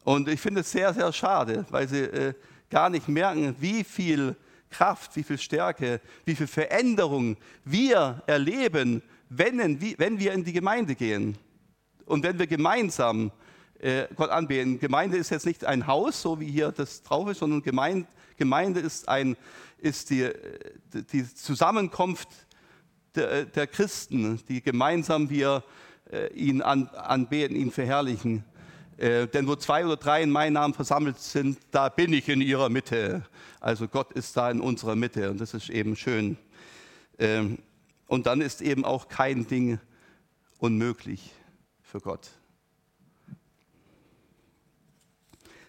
Und 0.04 0.28
ich 0.28 0.40
finde 0.40 0.60
es 0.60 0.70
sehr, 0.70 0.92
sehr 0.92 1.12
schade, 1.12 1.64
weil 1.70 1.88
sie 1.88 2.02
äh, 2.02 2.34
gar 2.70 2.90
nicht 2.90 3.08
merken, 3.08 3.56
wie 3.58 3.84
viel 3.84 4.36
Kraft, 4.70 5.16
wie 5.16 5.22
viel 5.22 5.38
Stärke, 5.38 6.00
wie 6.24 6.34
viel 6.34 6.46
Veränderung 6.46 7.36
wir 7.64 8.22
erleben, 8.26 9.02
wenn, 9.28 9.80
wenn 9.98 10.18
wir 10.18 10.32
in 10.32 10.44
die 10.44 10.52
Gemeinde 10.52 10.94
gehen 10.94 11.38
und 12.06 12.22
wenn 12.22 12.38
wir 12.38 12.46
gemeinsam 12.46 13.30
äh, 13.78 14.06
Gott 14.16 14.30
anbeten. 14.30 14.78
Gemeinde 14.78 15.16
ist 15.16 15.30
jetzt 15.30 15.46
nicht 15.46 15.64
ein 15.64 15.86
Haus, 15.86 16.20
so 16.20 16.40
wie 16.40 16.50
hier 16.50 16.72
das 16.72 17.02
drauf 17.02 17.28
ist, 17.28 17.38
sondern 17.38 17.62
Gemeinde, 17.62 18.08
Gemeinde 18.36 18.80
ist, 18.80 19.08
ein, 19.08 19.36
ist 19.78 20.10
die, 20.10 20.30
die 21.12 21.34
Zusammenkunft 21.34 22.28
der, 23.14 23.44
der, 23.44 23.66
Christen, 23.66 24.40
die 24.48 24.62
gemeinsam 24.62 25.30
wir 25.30 25.62
äh, 26.10 26.32
ihn 26.34 26.62
an, 26.62 26.88
anbeten, 26.88 27.56
ihn 27.56 27.70
verherrlichen. 27.70 28.44
Äh, 28.96 29.26
denn 29.26 29.46
wo 29.46 29.56
zwei 29.56 29.84
oder 29.84 29.96
drei 29.96 30.22
in 30.22 30.30
meinem 30.30 30.54
Namen 30.54 30.74
versammelt 30.74 31.18
sind, 31.18 31.58
da 31.70 31.88
bin 31.88 32.12
ich 32.12 32.28
in 32.28 32.40
ihrer 32.40 32.68
Mitte. 32.68 33.22
Also 33.60 33.88
Gott 33.88 34.12
ist 34.12 34.36
da 34.36 34.50
in 34.50 34.60
unserer 34.60 34.94
Mitte 34.94 35.30
und 35.30 35.40
das 35.40 35.54
ist 35.54 35.70
eben 35.70 35.96
schön. 35.96 36.36
Ähm, 37.18 37.58
und 38.06 38.26
dann 38.26 38.40
ist 38.40 38.62
eben 38.62 38.84
auch 38.84 39.08
kein 39.08 39.46
Ding 39.46 39.80
unmöglich 40.58 41.32
für 41.82 42.00
Gott. 42.00 42.30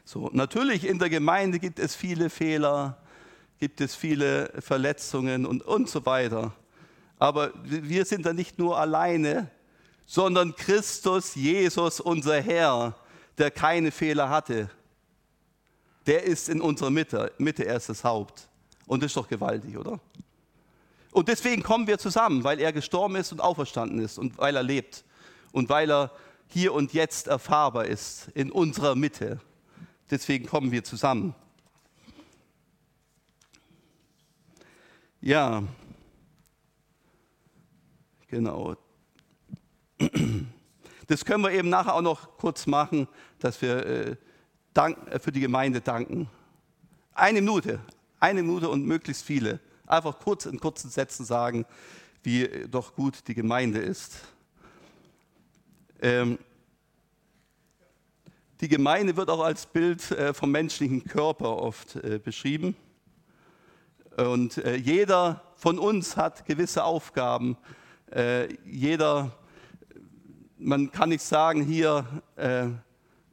So, 0.03 0.29
natürlich 0.33 0.85
in 0.85 0.99
der 0.99 1.09
Gemeinde 1.09 1.57
gibt 1.57 1.79
es 1.79 1.95
viele 1.95 2.29
Fehler, 2.29 3.01
gibt 3.57 3.81
es 3.81 3.95
viele 3.95 4.53
Verletzungen 4.59 5.47
und, 5.47 5.63
und 5.63 5.89
so 5.89 6.05
weiter. 6.05 6.53
Aber 7.17 7.51
wir 7.63 8.05
sind 8.05 8.25
da 8.25 8.33
nicht 8.33 8.59
nur 8.59 8.77
alleine, 8.77 9.49
sondern 10.05 10.55
Christus, 10.55 11.35
Jesus, 11.35 11.99
unser 11.99 12.41
Herr, 12.41 12.95
der 13.37 13.51
keine 13.51 13.91
Fehler 13.91 14.29
hatte, 14.29 14.69
der 16.05 16.23
ist 16.23 16.49
in 16.49 16.61
unserer 16.61 16.89
Mitte, 16.89 17.31
Mitte 17.37 17.65
er 17.65 17.77
ist 17.77 17.89
das 17.89 18.03
Haupt. 18.03 18.47
Und 18.85 19.01
das 19.01 19.11
ist 19.11 19.17
doch 19.17 19.27
gewaltig, 19.27 19.77
oder? 19.77 19.99
Und 21.11 21.27
deswegen 21.27 21.63
kommen 21.63 21.87
wir 21.87 21.97
zusammen, 21.97 22.43
weil 22.43 22.59
er 22.59 22.73
gestorben 22.73 23.15
ist 23.15 23.31
und 23.31 23.39
auferstanden 23.39 23.99
ist 23.99 24.19
und 24.19 24.37
weil 24.37 24.55
er 24.55 24.63
lebt 24.63 25.03
und 25.51 25.69
weil 25.69 25.89
er 25.89 26.11
hier 26.47 26.73
und 26.73 26.93
jetzt 26.93 27.27
erfahrbar 27.27 27.85
ist 27.85 28.27
in 28.35 28.51
unserer 28.51 28.95
Mitte. 28.95 29.39
Deswegen 30.11 30.45
kommen 30.45 30.71
wir 30.71 30.83
zusammen. 30.83 31.33
Ja, 35.21 35.63
genau. 38.27 38.75
Das 41.07 41.23
können 41.23 41.43
wir 41.43 41.51
eben 41.51 41.69
nachher 41.69 41.93
auch 41.93 42.01
noch 42.01 42.37
kurz 42.37 42.65
machen, 42.67 43.07
dass 43.39 43.61
wir 43.61 43.85
äh, 43.85 44.15
äh, 44.73 45.19
für 45.19 45.31
die 45.31 45.39
Gemeinde 45.39 45.81
danken. 45.81 46.29
Eine 47.13 47.41
Minute, 47.41 47.79
eine 48.19 48.41
Minute 48.41 48.69
und 48.69 48.85
möglichst 48.85 49.23
viele. 49.23 49.59
Einfach 49.85 50.19
kurz 50.19 50.45
in 50.45 50.59
kurzen 50.59 50.89
Sätzen 50.89 51.25
sagen, 51.25 51.65
wie 52.23 52.47
doch 52.69 52.95
gut 52.95 53.27
die 53.27 53.35
Gemeinde 53.35 53.79
ist. 53.79 54.19
Ähm, 56.01 56.39
Die 58.61 58.69
Gemeinde 58.69 59.17
wird 59.17 59.29
auch 59.29 59.43
als 59.43 59.65
Bild 59.65 60.11
äh, 60.11 60.33
vom 60.33 60.49
menschlichen 60.49 61.03
Körper 61.03 61.57
oft 61.57 61.97
äh, 61.97 62.19
beschrieben. 62.19 62.77
Und 64.15 64.57
äh, 64.59 64.75
jeder 64.75 65.41
von 65.55 65.77
uns 65.77 66.15
hat 66.15 66.45
gewisse 66.45 66.85
Aufgaben. 66.85 67.57
Jeder, 68.65 69.31
man 70.57 70.91
kann 70.91 71.09
nicht 71.09 71.23
sagen, 71.23 71.63
hier, 71.63 72.05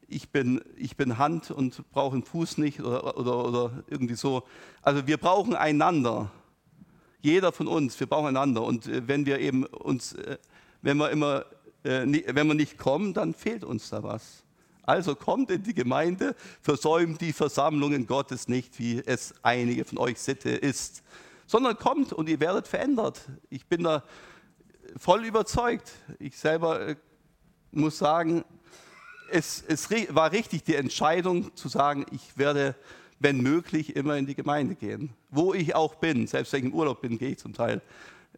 ich 0.09 0.31
bin, 0.31 0.61
ich 0.77 0.97
bin 0.97 1.19
Hand 1.19 1.51
und 1.51 1.91
brauche 1.91 2.15
einen 2.15 2.25
Fuß 2.25 2.59
nicht 2.59 2.81
oder, 2.81 3.17
oder, 3.17 3.45
oder 3.45 3.85
irgendwie 3.89 4.15
so. 4.15 4.45
Also 4.83 5.07
wir 5.07 5.17
brauchen 5.17 5.55
einander. 5.55 6.31
Jeder 7.21 7.53
von 7.53 7.69
uns, 7.69 7.99
wir 8.01 8.07
brauchen 8.07 8.29
einander. 8.29 8.63
Und 8.63 9.09
wenn 9.09 9.27
wir 9.27 9.39
eben 9.39 9.65
uns, 9.65 10.17
wenn 10.83 10.97
wir 10.99 11.11
immer, 11.11 11.45
wenn 11.83 12.47
wir 12.47 12.55
nicht 12.55 12.79
kommen, 12.79 13.15
dann 13.15 13.35
fehlt 13.35 13.65
uns 13.65 13.91
da 13.91 14.03
was. 14.03 14.45
Also 14.85 15.15
kommt 15.15 15.51
in 15.51 15.63
die 15.63 15.75
Gemeinde, 15.75 16.35
versäumt 16.61 17.21
die 17.21 17.33
Versammlungen 17.33 18.07
Gottes 18.07 18.49
nicht, 18.49 18.79
wie 18.81 19.01
es 19.05 19.33
einige 19.43 19.85
von 19.85 19.99
euch 19.99 20.19
Sitte 20.19 20.51
ist, 20.51 21.05
sondern 21.47 21.77
kommt 21.77 22.13
und 22.13 22.29
ihr 22.29 22.41
werdet 22.41 22.67
verändert. 22.67 23.21
Ich 23.49 23.67
bin 23.67 23.85
da 23.85 24.03
voll 24.97 25.25
überzeugt. 25.25 25.93
Ich 26.19 26.37
selber 26.37 26.89
äh, 26.89 26.97
muss 27.71 27.99
sagen, 27.99 28.45
es, 29.31 29.63
es 29.67 29.91
war 30.15 30.33
richtig 30.33 30.65
die 30.65 30.75
Entscheidung 30.75 31.55
zu 31.57 31.69
sagen, 31.69 32.07
ich 32.11 32.37
werde, 32.37 32.75
wenn 33.19 33.41
möglich, 33.41 33.97
immer 33.97 34.17
in 34.17 34.27
die 34.27 34.35
Gemeinde 34.35 34.75
gehen. 34.75 35.11
Wo 35.31 35.55
ich 35.55 35.75
auch 35.75 35.95
bin, 35.95 36.27
selbst 36.27 36.53
wenn 36.53 36.61
ich 36.61 36.67
im 36.67 36.75
Urlaub 36.75 37.01
bin, 37.01 37.19
gehe 37.19 37.31
ich 37.31 37.39
zum 37.39 37.55
Teil 37.55 37.81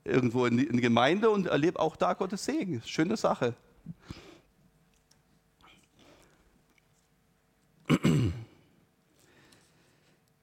irgendwo 0.05 0.47
in 0.47 0.59
die, 0.59 0.65
in 0.65 0.77
die 0.77 0.83
Gemeinde 0.83 1.31
und 1.31 1.47
erlebe 1.47 1.81
auch 1.81 1.97
da 1.97 2.13
Gottes 2.13 2.45
Segen. 2.45 2.83
Schöne 2.85 3.17
Sache. 3.17 3.55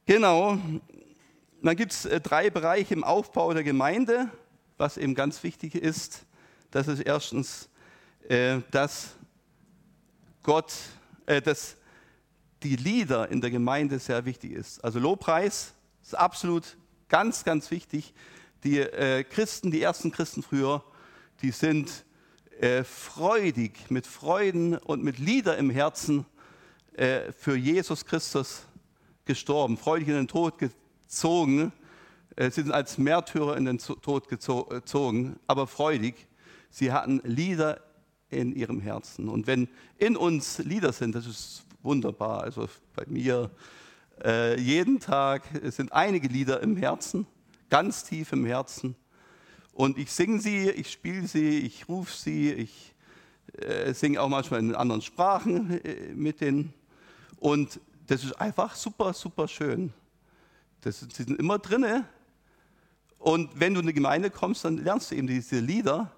Genau, 0.06 0.58
dann 1.62 1.76
gibt 1.76 1.94
es 1.94 2.06
äh, 2.06 2.20
drei 2.20 2.50
Bereiche 2.50 2.94
im 2.94 3.04
Aufbau 3.04 3.54
der 3.54 3.64
Gemeinde, 3.64 4.30
was 4.82 4.98
eben 4.98 5.14
ganz 5.14 5.44
wichtig 5.44 5.76
ist. 5.76 6.26
Das 6.72 6.88
ist 6.88 7.02
erstens, 7.02 7.70
äh, 8.28 8.62
dass 8.72 9.12
Gott, 10.42 10.74
äh, 11.28 11.40
dass 11.40 11.78
die 12.64 12.76
Lieder 12.76 13.30
in 13.30 13.42
der 13.42 13.52
Gemeinde 13.52 14.00
sehr 14.00 14.26
wichtig 14.26 14.54
ist. 14.54 14.84
Also 14.84 15.00
Lobpreis 15.00 15.74
ist 16.02 16.18
absolut 16.18 16.78
ganz, 17.10 17.44
ganz 17.44 17.70
wichtig. 17.72 18.14
Die 18.64 18.80
Christen, 19.32 19.72
die 19.72 19.82
ersten 19.82 20.12
Christen 20.12 20.44
früher, 20.44 20.84
die 21.42 21.50
sind 21.50 22.06
freudig, 22.84 23.90
mit 23.90 24.06
Freuden 24.06 24.78
und 24.78 25.04
mit 25.04 25.18
Lieder 25.18 25.58
im 25.58 25.72
Herzen 25.72 26.28
äh, 26.94 27.32
für 27.32 27.56
Jesus 27.56 28.06
Christus 28.06 28.68
gestorben, 29.26 29.78
freudig 29.78 30.10
in 30.10 30.14
den 30.14 30.28
Tod 30.28 30.60
gezogen. 30.60 31.74
Sie 32.38 32.44
äh, 32.44 32.52
sind 32.52 32.72
als 32.72 32.98
Märtyrer 32.98 33.58
in 33.58 33.66
den 33.66 33.78
Tod 33.78 34.28
gezogen, 34.30 35.40
aber 35.48 35.68
freudig. 35.68 36.28
Sie 36.70 36.92
hatten 36.92 37.22
Lieder 37.24 37.82
in 38.30 38.56
ihrem 38.56 38.80
Herzen. 38.80 39.28
Und 39.28 39.48
wenn 39.48 39.68
in 39.98 40.16
uns 40.16 40.60
Lieder 40.60 40.94
sind, 40.94 41.16
das 41.16 41.28
ist 41.28 41.66
wunderbar. 41.84 42.44
Also 42.44 42.70
bei 42.96 43.04
mir 43.08 43.52
äh, 44.24 44.60
jeden 44.60 45.00
Tag 45.00 45.44
sind 45.66 45.92
einige 45.92 46.28
Lieder 46.28 46.62
im 46.62 46.78
Herzen, 46.78 47.28
ganz 47.70 48.04
tief 48.04 48.32
im 48.32 48.46
Herzen. 48.46 48.96
Und 49.74 49.98
ich 49.98 50.12
singe 50.12 50.40
sie, 50.40 50.70
ich 50.70 50.92
spiele 50.92 51.28
sie, 51.28 51.60
ich 51.60 51.88
rufe 51.90 52.16
sie, 52.16 52.54
ich 52.54 52.94
äh, 53.58 53.94
singe 53.94 54.22
auch 54.22 54.30
manchmal 54.30 54.60
in 54.62 54.76
anderen 54.76 55.02
Sprachen 55.02 55.82
äh, 55.84 56.14
mit 56.14 56.40
den 56.42 56.74
und 57.38 57.80
das 58.08 58.24
ist 58.24 58.34
einfach 58.34 58.76
super, 58.76 59.14
super 59.14 59.48
schön. 59.48 59.92
Das, 60.82 61.06
die 61.08 61.24
sind 61.24 61.40
immer 61.40 61.60
drinne. 61.60 62.06
Und 63.22 63.52
wenn 63.60 63.76
du 63.76 63.82
in 63.82 63.86
die 63.86 63.94
Gemeinde 63.94 64.32
kommst, 64.32 64.66
dann 64.66 64.78
lernst 64.78 65.12
du 65.12 65.16
eben 65.16 65.28
diese 65.28 65.60
Lieder, 65.60 66.12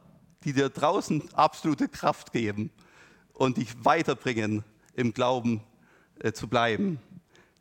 die 0.46 0.54
dir 0.54 0.70
draußen 0.70 1.34
absolute 1.34 1.90
Kraft 1.90 2.32
geben 2.32 2.72
und 3.34 3.58
dich 3.58 3.84
weiterbringen, 3.84 4.64
im 4.96 5.14
Glauben 5.14 5.60
äh, 6.20 6.32
zu 6.32 6.48
bleiben. 6.48 7.00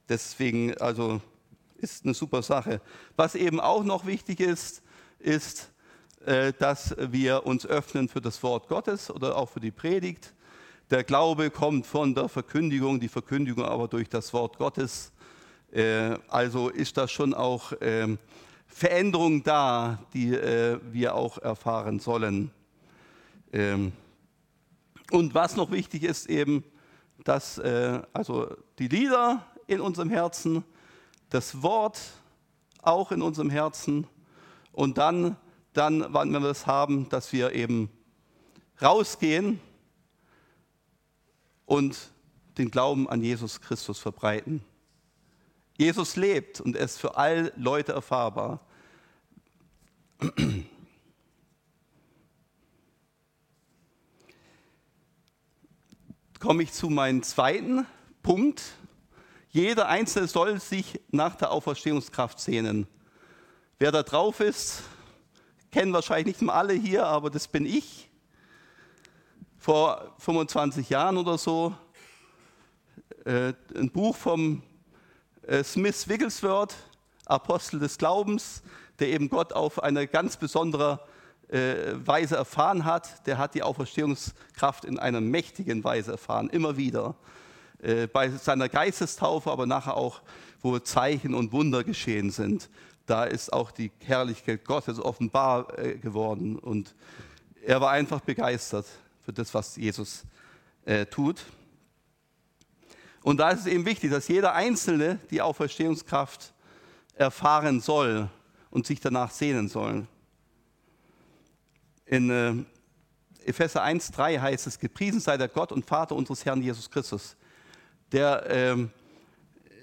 Deswegen, 0.08 0.78
also, 0.78 1.20
ist 1.78 2.04
eine 2.04 2.14
super 2.14 2.42
Sache. 2.42 2.80
Was 3.16 3.34
eben 3.34 3.58
auch 3.58 3.82
noch 3.82 4.06
wichtig 4.06 4.38
ist, 4.38 4.80
ist, 5.18 5.72
äh, 6.24 6.52
dass 6.52 6.94
wir 6.96 7.44
uns 7.44 7.66
öffnen 7.66 8.08
für 8.08 8.20
das 8.20 8.44
Wort 8.44 8.68
Gottes 8.68 9.10
oder 9.10 9.36
auch 9.36 9.48
für 9.48 9.60
die 9.60 9.72
Predigt. 9.72 10.34
Der 10.88 11.02
Glaube 11.02 11.50
kommt 11.50 11.84
von 11.84 12.14
der 12.14 12.28
Verkündigung, 12.28 13.00
die 13.00 13.08
Verkündigung 13.08 13.64
aber 13.64 13.88
durch 13.88 14.08
das 14.08 14.32
Wort 14.32 14.56
Gottes. 14.56 15.10
Äh, 15.72 16.16
also 16.28 16.68
ist 16.68 16.96
da 16.96 17.08
schon 17.08 17.34
auch 17.34 17.72
ähm, 17.80 18.18
Veränderung 18.72 19.42
da, 19.42 19.98
die 20.14 20.34
äh, 20.34 20.80
wir 20.90 21.14
auch 21.14 21.38
erfahren 21.38 22.00
sollen. 22.00 22.50
Ähm, 23.52 23.92
und 25.10 25.34
was 25.34 25.56
noch 25.56 25.70
wichtig 25.70 26.04
ist 26.04 26.26
eben, 26.26 26.64
dass 27.24 27.58
äh, 27.58 28.00
also 28.12 28.56
die 28.78 28.88
Lieder 28.88 29.46
in 29.66 29.80
unserem 29.80 30.08
Herzen, 30.08 30.64
das 31.28 31.62
Wort 31.62 32.00
auch 32.80 33.12
in 33.12 33.20
unserem 33.20 33.50
Herzen 33.50 34.06
und 34.72 34.96
dann, 34.98 35.36
dann, 35.74 36.06
wann 36.08 36.30
wir 36.30 36.40
das 36.40 36.66
haben, 36.66 37.08
dass 37.10 37.32
wir 37.32 37.52
eben 37.52 37.90
rausgehen 38.80 39.60
und 41.66 42.10
den 42.58 42.70
Glauben 42.70 43.08
an 43.08 43.22
Jesus 43.22 43.60
Christus 43.60 43.98
verbreiten. 43.98 44.64
Jesus 45.76 46.16
lebt 46.16 46.60
und 46.60 46.76
er 46.76 46.84
ist 46.84 46.98
für 46.98 47.16
alle 47.16 47.52
Leute 47.56 47.92
erfahrbar. 47.92 48.60
Komme 56.38 56.62
ich 56.62 56.72
zu 56.72 56.90
meinem 56.90 57.22
zweiten 57.22 57.86
Punkt. 58.22 58.62
Jeder 59.50 59.88
Einzelne 59.88 60.28
soll 60.28 60.60
sich 60.60 61.00
nach 61.10 61.36
der 61.36 61.50
Auferstehungskraft 61.50 62.38
sehnen. 62.40 62.86
Wer 63.78 63.92
da 63.92 64.02
drauf 64.02 64.40
ist, 64.40 64.82
kennen 65.70 65.92
wahrscheinlich 65.92 66.26
nicht 66.26 66.42
mal 66.42 66.54
alle 66.54 66.74
hier, 66.74 67.06
aber 67.06 67.30
das 67.30 67.48
bin 67.48 67.66
ich 67.66 68.08
vor 69.58 70.14
25 70.18 70.90
Jahren 70.90 71.16
oder 71.16 71.38
so 71.38 71.74
äh, 73.24 73.52
ein 73.74 73.90
Buch 73.90 74.16
vom 74.16 74.62
Smith 75.64 76.08
Wigglesworth, 76.08 76.74
Apostel 77.26 77.80
des 77.80 77.98
Glaubens, 77.98 78.62
der 78.98 79.08
eben 79.08 79.28
Gott 79.28 79.52
auf 79.52 79.82
eine 79.82 80.06
ganz 80.06 80.36
besondere 80.36 81.00
äh, 81.48 81.94
Weise 81.94 82.36
erfahren 82.36 82.84
hat. 82.84 83.26
Der 83.26 83.38
hat 83.38 83.54
die 83.54 83.62
Auferstehungskraft 83.62 84.84
in 84.84 84.98
einer 84.98 85.20
mächtigen 85.20 85.84
Weise 85.84 86.12
erfahren, 86.12 86.48
immer 86.50 86.76
wieder. 86.76 87.14
Äh, 87.82 88.06
bei 88.06 88.30
seiner 88.30 88.68
Geistestaufe, 88.68 89.50
aber 89.50 89.66
nachher 89.66 89.96
auch, 89.96 90.20
wo 90.62 90.78
Zeichen 90.78 91.34
und 91.34 91.52
Wunder 91.52 91.82
geschehen 91.82 92.30
sind. 92.30 92.70
Da 93.06 93.24
ist 93.24 93.52
auch 93.52 93.72
die 93.72 93.90
Herrlichkeit 94.04 94.64
Gottes 94.64 95.00
offenbar 95.00 95.76
äh, 95.78 95.96
geworden 95.96 96.58
und 96.58 96.94
er 97.64 97.80
war 97.80 97.90
einfach 97.90 98.20
begeistert 98.20 98.86
für 99.24 99.32
das, 99.32 99.52
was 99.54 99.76
Jesus 99.76 100.24
äh, 100.84 101.06
tut. 101.06 101.44
Und 103.22 103.38
da 103.38 103.50
ist 103.50 103.60
es 103.60 103.66
eben 103.66 103.86
wichtig, 103.86 104.10
dass 104.10 104.28
jeder 104.28 104.54
Einzelne 104.54 105.18
die 105.30 105.40
Auferstehungskraft 105.40 106.52
erfahren 107.14 107.80
soll 107.80 108.28
und 108.70 108.86
sich 108.86 109.00
danach 109.00 109.30
sehnen 109.30 109.68
soll. 109.68 110.06
In 112.06 112.30
äh, 112.30 112.54
Epheser 113.48 113.84
1,3 113.84 114.40
heißt 114.40 114.66
es: 114.66 114.78
Gepriesen 114.78 115.20
sei 115.20 115.36
der 115.36 115.48
Gott 115.48 115.72
und 115.72 115.86
Vater 115.86 116.16
unseres 116.16 116.44
Herrn 116.44 116.62
Jesus 116.62 116.90
Christus, 116.90 117.36
der 118.10 118.44
ähm, 118.48 118.90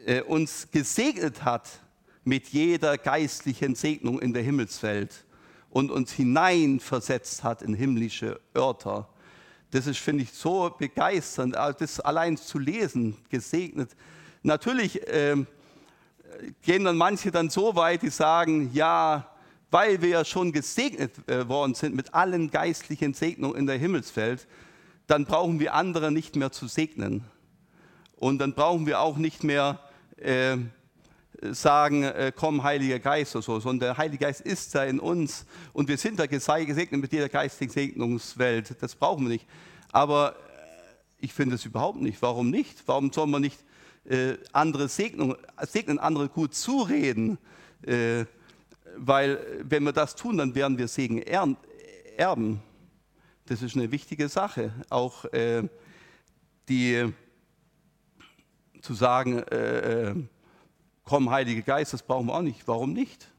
äh, 0.06 0.22
uns 0.22 0.68
gesegnet 0.72 1.44
hat 1.44 1.70
mit 2.24 2.50
jeder 2.50 2.98
geistlichen 2.98 3.76
Segnung 3.76 4.20
in 4.20 4.34
der 4.34 4.44
Himmelswelt 4.44 5.26
und 5.70 5.92
uns 5.92 6.12
hineinversetzt 6.12 7.44
hat 7.44 7.62
in 7.62 7.74
himmlische 7.74 8.40
Örter 8.56 9.08
das 9.72 9.88
ist, 9.88 10.00
finde 10.00 10.24
ich, 10.24 10.32
so 10.32 10.74
begeisternd, 10.78 11.56
das 11.56 12.00
allein 12.00 12.38
zu 12.38 12.58
lesen, 12.58 13.18
gesegnet. 13.30 13.92
Natürlich 14.42 15.02
ähm, 15.08 15.48
gehen 16.62 16.84
dann 16.84 16.98
manche 16.98 17.32
dann 17.32 17.50
so 17.50 17.76
weit, 17.76 18.02
die 18.02 18.10
sagen, 18.10 18.72
ja, 18.74 19.30
weil 19.72 20.02
wir 20.02 20.10
ja 20.10 20.26
schon 20.26 20.52
gesegnet 20.52 21.12
äh, 21.28 21.48
worden 21.48 21.76
sind 21.76 21.96
mit 21.96 22.14
allen 22.14 22.50
geistlichen 22.50 23.14
Segnungen 23.14 23.56
in 23.56 23.68
der 23.68 23.78
Himmelswelt, 23.78 24.48
dann 25.08 25.26
brauchen 25.26 25.60
wir 25.60 25.74
andere 25.74 26.12
nicht 26.12 26.36
mehr 26.36 26.52
zu 26.52 26.68
segnen. 26.68 27.24
Und 28.16 28.40
dann 28.40 28.54
brauchen 28.54 28.86
wir 28.86 29.00
auch 29.00 29.18
nicht 29.18 29.44
mehr 29.44 29.80
äh, 30.18 30.58
sagen, 31.42 32.04
äh, 32.04 32.32
komm, 32.36 32.64
Heiliger 32.64 33.00
Geist 33.00 33.36
oder 33.36 33.44
so, 33.44 33.60
sondern 33.60 33.90
der 33.90 33.98
Heilige 33.98 34.26
Geist 34.26 34.42
ist 34.42 34.76
da 34.76 34.84
in 34.84 35.00
uns 35.00 35.46
und 35.74 35.88
wir 35.88 35.98
sind 35.98 36.20
da 36.20 36.26
gesegnet 36.26 36.92
mit 36.94 37.12
jeder 37.12 37.30
geistigen 37.30 37.72
Segnungswelt. 37.72 38.76
Das 38.82 38.96
brauchen 38.96 39.24
wir 39.24 39.30
nicht. 39.30 39.48
Aber 39.92 40.36
ich 41.20 41.34
finde 41.34 41.56
es 41.56 41.66
überhaupt 41.66 42.02
nicht. 42.02 42.22
Warum 42.22 42.50
nicht? 42.50 42.84
Warum 42.86 43.12
soll 43.12 43.28
man 43.28 43.42
nicht 43.42 43.60
äh, 44.06 44.38
andere 44.52 44.88
segnen, 44.88 45.36
segnen, 45.62 46.00
andere 46.00 46.30
gut 46.30 46.54
zureden? 46.54 47.38
Äh, 47.84 48.26
weil 48.96 49.40
wenn 49.64 49.84
wir 49.84 49.94
das 49.94 50.16
tun, 50.16 50.38
dann 50.38 50.56
werden 50.56 50.78
wir 50.78 50.88
Segen 50.88 51.22
erben. 51.22 52.62
Das 53.46 53.62
ist 53.62 53.76
eine 53.76 53.92
wichtige 53.92 54.28
Sache. 54.28 54.74
Auch 54.90 55.26
äh, 55.26 55.64
die 56.68 57.14
zu 58.82 58.94
sagen, 58.94 59.40
äh, 59.40 60.10
äh, 60.10 60.16
komm, 61.10 61.32
Heiliger 61.32 61.64
Geist, 61.64 61.92
das 61.92 62.04
brauchen 62.04 62.28
wir 62.28 62.36
auch 62.36 62.44
nicht. 62.44 62.68
Warum 62.68 62.94
nicht? 62.94 63.32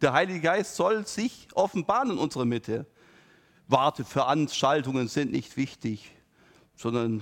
Der 0.00 0.14
Heilige 0.14 0.40
Geist 0.40 0.76
soll 0.76 1.06
sich 1.06 1.46
offenbaren 1.52 2.12
in 2.12 2.16
unserer 2.16 2.46
Mitte. 2.46 2.86
Warteveranstaltungen 3.68 5.08
sind 5.08 5.30
nicht 5.30 5.58
wichtig, 5.58 6.10
sondern 6.74 7.20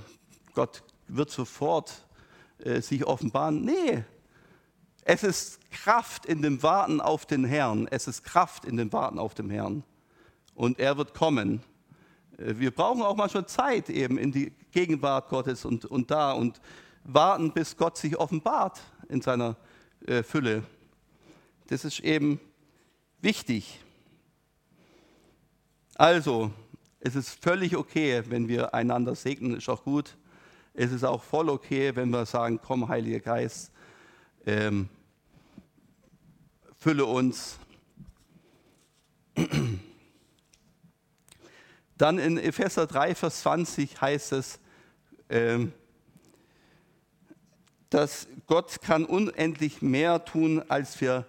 Gott 0.55 0.85
wird 1.09 1.31
sofort 1.31 2.07
äh, 2.61 2.81
sich 2.81 3.05
offenbaren. 3.05 3.65
Nee, 3.65 4.05
es 5.03 5.25
ist 5.25 5.59
Kraft 5.73 6.25
in 6.25 6.41
dem 6.41 6.63
Warten 6.63 7.01
auf 7.01 7.27
den 7.27 7.45
Herrn. 7.45 7.89
Es 7.91 8.07
ist 8.07 8.23
Kraft 8.23 8.65
in 8.65 8.77
dem 8.77 8.93
Warten 8.93 9.19
auf 9.19 9.35
den 9.35 9.51
Herrn. 9.51 9.83
Und 10.55 10.79
er 10.79 10.99
wird 10.99 11.15
kommen. 11.15 11.65
Äh, 12.39 12.55
wir 12.59 12.71
brauchen 12.71 13.03
auch 13.03 13.17
manchmal 13.17 13.47
Zeit 13.47 13.91
eben 13.91 14.19
in 14.19 14.31
die 14.31 14.53
Gegenwart 14.71 15.29
Gottes 15.31 15.65
und, 15.65 15.85
und 15.85 16.13
da 16.13 16.31
und 16.31 16.61
warten, 17.03 17.51
bis 17.51 17.77
Gott 17.77 17.99
sich 17.99 18.17
offenbart 18.17 18.81
in 19.09 19.21
seiner 19.21 19.57
äh, 20.07 20.23
Fülle. 20.23 20.65
Das 21.69 21.85
ist 21.85 22.01
eben 22.01 22.41
wichtig. 23.21 23.81
Also, 25.95 26.53
es 27.01 27.15
ist 27.15 27.43
völlig 27.43 27.77
okay, 27.77 28.23
wenn 28.29 28.49
wir 28.49 28.75
einander 28.75 29.15
segnen, 29.15 29.57
ist 29.57 29.69
auch 29.69 29.85
gut. 29.85 30.17
Es 30.75 30.93
ist 30.93 31.05
auch 31.05 31.23
voll 31.23 31.49
okay, 31.49 31.95
wenn 31.97 32.11
wir 32.11 32.27
sagen, 32.27 32.61
komm, 32.63 32.89
Heiliger 32.89 33.21
Geist, 33.21 33.71
ähm, 34.47 34.89
fülle 36.77 37.05
uns. 37.05 37.59
Dann 41.97 42.19
in 42.19 42.39
Epheser 42.39 42.87
3, 42.87 43.15
Vers 43.15 43.41
20 43.43 44.01
heißt 44.01 44.33
es, 44.33 44.59
ähm, 45.29 45.73
dass 47.91 48.29
Gott 48.47 48.81
kann 48.81 49.05
unendlich 49.05 49.83
mehr 49.83 50.25
tun, 50.25 50.63
als 50.69 51.01
wir 51.01 51.27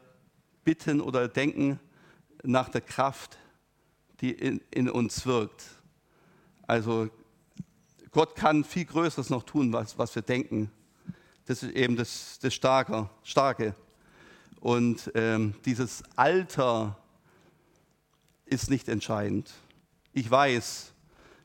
bitten 0.63 1.02
oder 1.02 1.28
denken 1.28 1.80
nach 2.43 2.69
der 2.69 2.82
Kraft, 2.82 3.38
die 4.21 4.32
in, 4.32 4.62
in 4.69 4.89
uns 4.89 5.26
wirkt. 5.26 5.63
Also 6.67 7.10
Gott 8.12 8.36
kann 8.36 8.63
viel 8.63 8.86
Größeres 8.86 9.30
noch 9.30 9.43
tun, 9.43 9.74
was, 9.74 9.97
was 9.97 10.13
wir 10.13 10.21
denken. 10.21 10.71
Das 11.45 11.63
ist 11.63 11.71
eben 11.71 11.95
das, 11.95 12.39
das 12.39 12.54
Starke. 12.54 13.10
Starke. 13.24 13.76
Und 14.60 15.12
ähm, 15.15 15.56
dieses 15.65 16.04
Alter 16.15 16.97
ist 18.45 18.69
nicht 18.69 18.88
entscheidend. 18.88 19.52
Ich 20.13 20.30
weiß, 20.30 20.91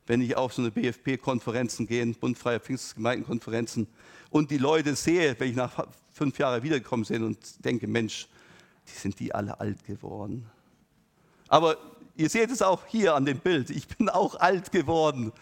wenn 0.06 0.20
ich 0.20 0.36
auf 0.36 0.54
so 0.54 0.62
eine 0.62 0.70
BFP-Konferenzen 0.70 1.86
gehe, 1.86 2.06
Bund 2.06 2.38
Freier 2.38 2.60
Pfingstgemeindenkonferenzen, 2.60 3.86
und 4.30 4.50
die 4.50 4.58
Leute 4.58 4.96
sehe, 4.96 5.38
wenn 5.38 5.50
ich 5.50 5.56
nach 5.56 5.86
fünf 6.12 6.38
Jahren 6.38 6.62
wiedergekommen 6.62 7.06
bin 7.06 7.22
und 7.22 7.64
denke, 7.64 7.86
Mensch, 7.86 8.28
die 8.88 8.98
sind 8.98 9.18
die 9.20 9.34
alle 9.34 9.58
alt 9.60 9.84
geworden. 9.84 10.46
Aber 11.48 11.76
ihr 12.16 12.28
seht 12.28 12.50
es 12.50 12.62
auch 12.62 12.84
hier 12.86 13.14
an 13.14 13.24
dem 13.24 13.38
Bild, 13.38 13.70
ich 13.70 13.86
bin 13.88 14.08
auch 14.08 14.34
alt 14.36 14.72
geworden. 14.72 15.32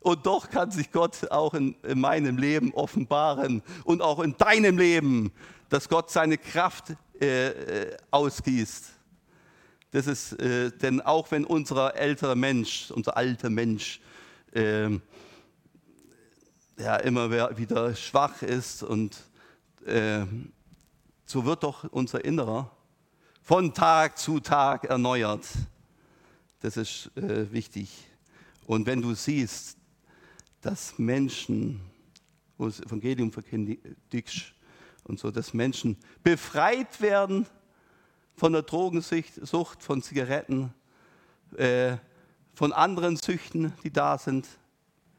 Und 0.00 0.26
doch 0.26 0.48
kann 0.48 0.70
sich 0.70 0.92
Gott 0.92 1.30
auch 1.30 1.54
in, 1.54 1.74
in, 1.82 2.00
meinem 2.00 2.38
Leben 2.38 2.72
offenbaren 2.72 3.62
und 3.84 4.00
auch 4.00 4.20
in 4.20 4.36
deinem 4.36 4.78
Leben, 4.78 5.32
dass 5.68 5.88
Gott 5.88 6.10
seine 6.10 6.38
Kraft 6.38 6.94
äh, 7.20 7.48
äh 7.48 7.96
ausgießt. 8.10 8.92
Das 9.90 10.06
ist, 10.06 10.32
äh, 10.34 10.70
denn 10.70 11.00
auch 11.00 11.30
wenn 11.30 11.44
unser 11.44 11.96
älterer 11.96 12.34
Mensch, 12.34 12.90
unser 12.90 13.16
alter 13.16 13.48
Mensch, 13.48 14.00
äh, 14.52 14.90
ja, 16.78 16.96
immer 16.96 17.56
wieder 17.56 17.94
schwach 17.96 18.42
ist 18.42 18.82
und 18.82 19.16
äh, 19.86 20.26
so 21.24 21.44
wird 21.44 21.62
doch 21.62 21.84
unser 21.84 22.24
Innerer 22.24 22.70
von 23.42 23.72
Tag 23.72 24.18
zu 24.18 24.40
Tag 24.40 24.84
erneuert. 24.84 25.46
Das 26.60 26.76
ist 26.76 27.10
äh, 27.16 27.50
wichtig. 27.50 27.90
Und 28.66 28.86
wenn 28.86 29.00
du 29.00 29.14
siehst, 29.14 29.78
dass 30.60 30.98
Menschen, 30.98 31.80
wo 32.58 32.66
das 32.66 32.80
Evangelium 32.80 33.32
verkündigst 33.32 34.52
und 35.04 35.18
so, 35.18 35.30
dass 35.30 35.54
Menschen 35.54 35.96
befreit 36.22 37.00
werden 37.00 37.46
von 38.38 38.52
der 38.52 38.62
Drogensucht, 38.62 39.82
von 39.82 40.00
Zigaretten, 40.00 40.72
äh, 41.56 41.96
von 42.54 42.72
anderen 42.72 43.16
Süchten, 43.16 43.72
die 43.82 43.92
da 43.92 44.16
sind, 44.16 44.46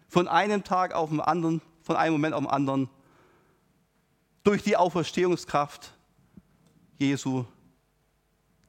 von 0.07 0.27
einem 0.29 0.63
Tag 0.63 0.93
auf 0.93 1.09
den 1.09 1.19
anderen, 1.19 1.61
von 1.83 1.97
einem 1.97 2.13
Moment 2.13 2.33
auf 2.33 2.43
den 2.43 2.49
anderen, 2.49 2.89
durch 4.43 4.63
die 4.63 4.77
Auferstehungskraft 4.77 5.93
Jesu, 6.97 7.43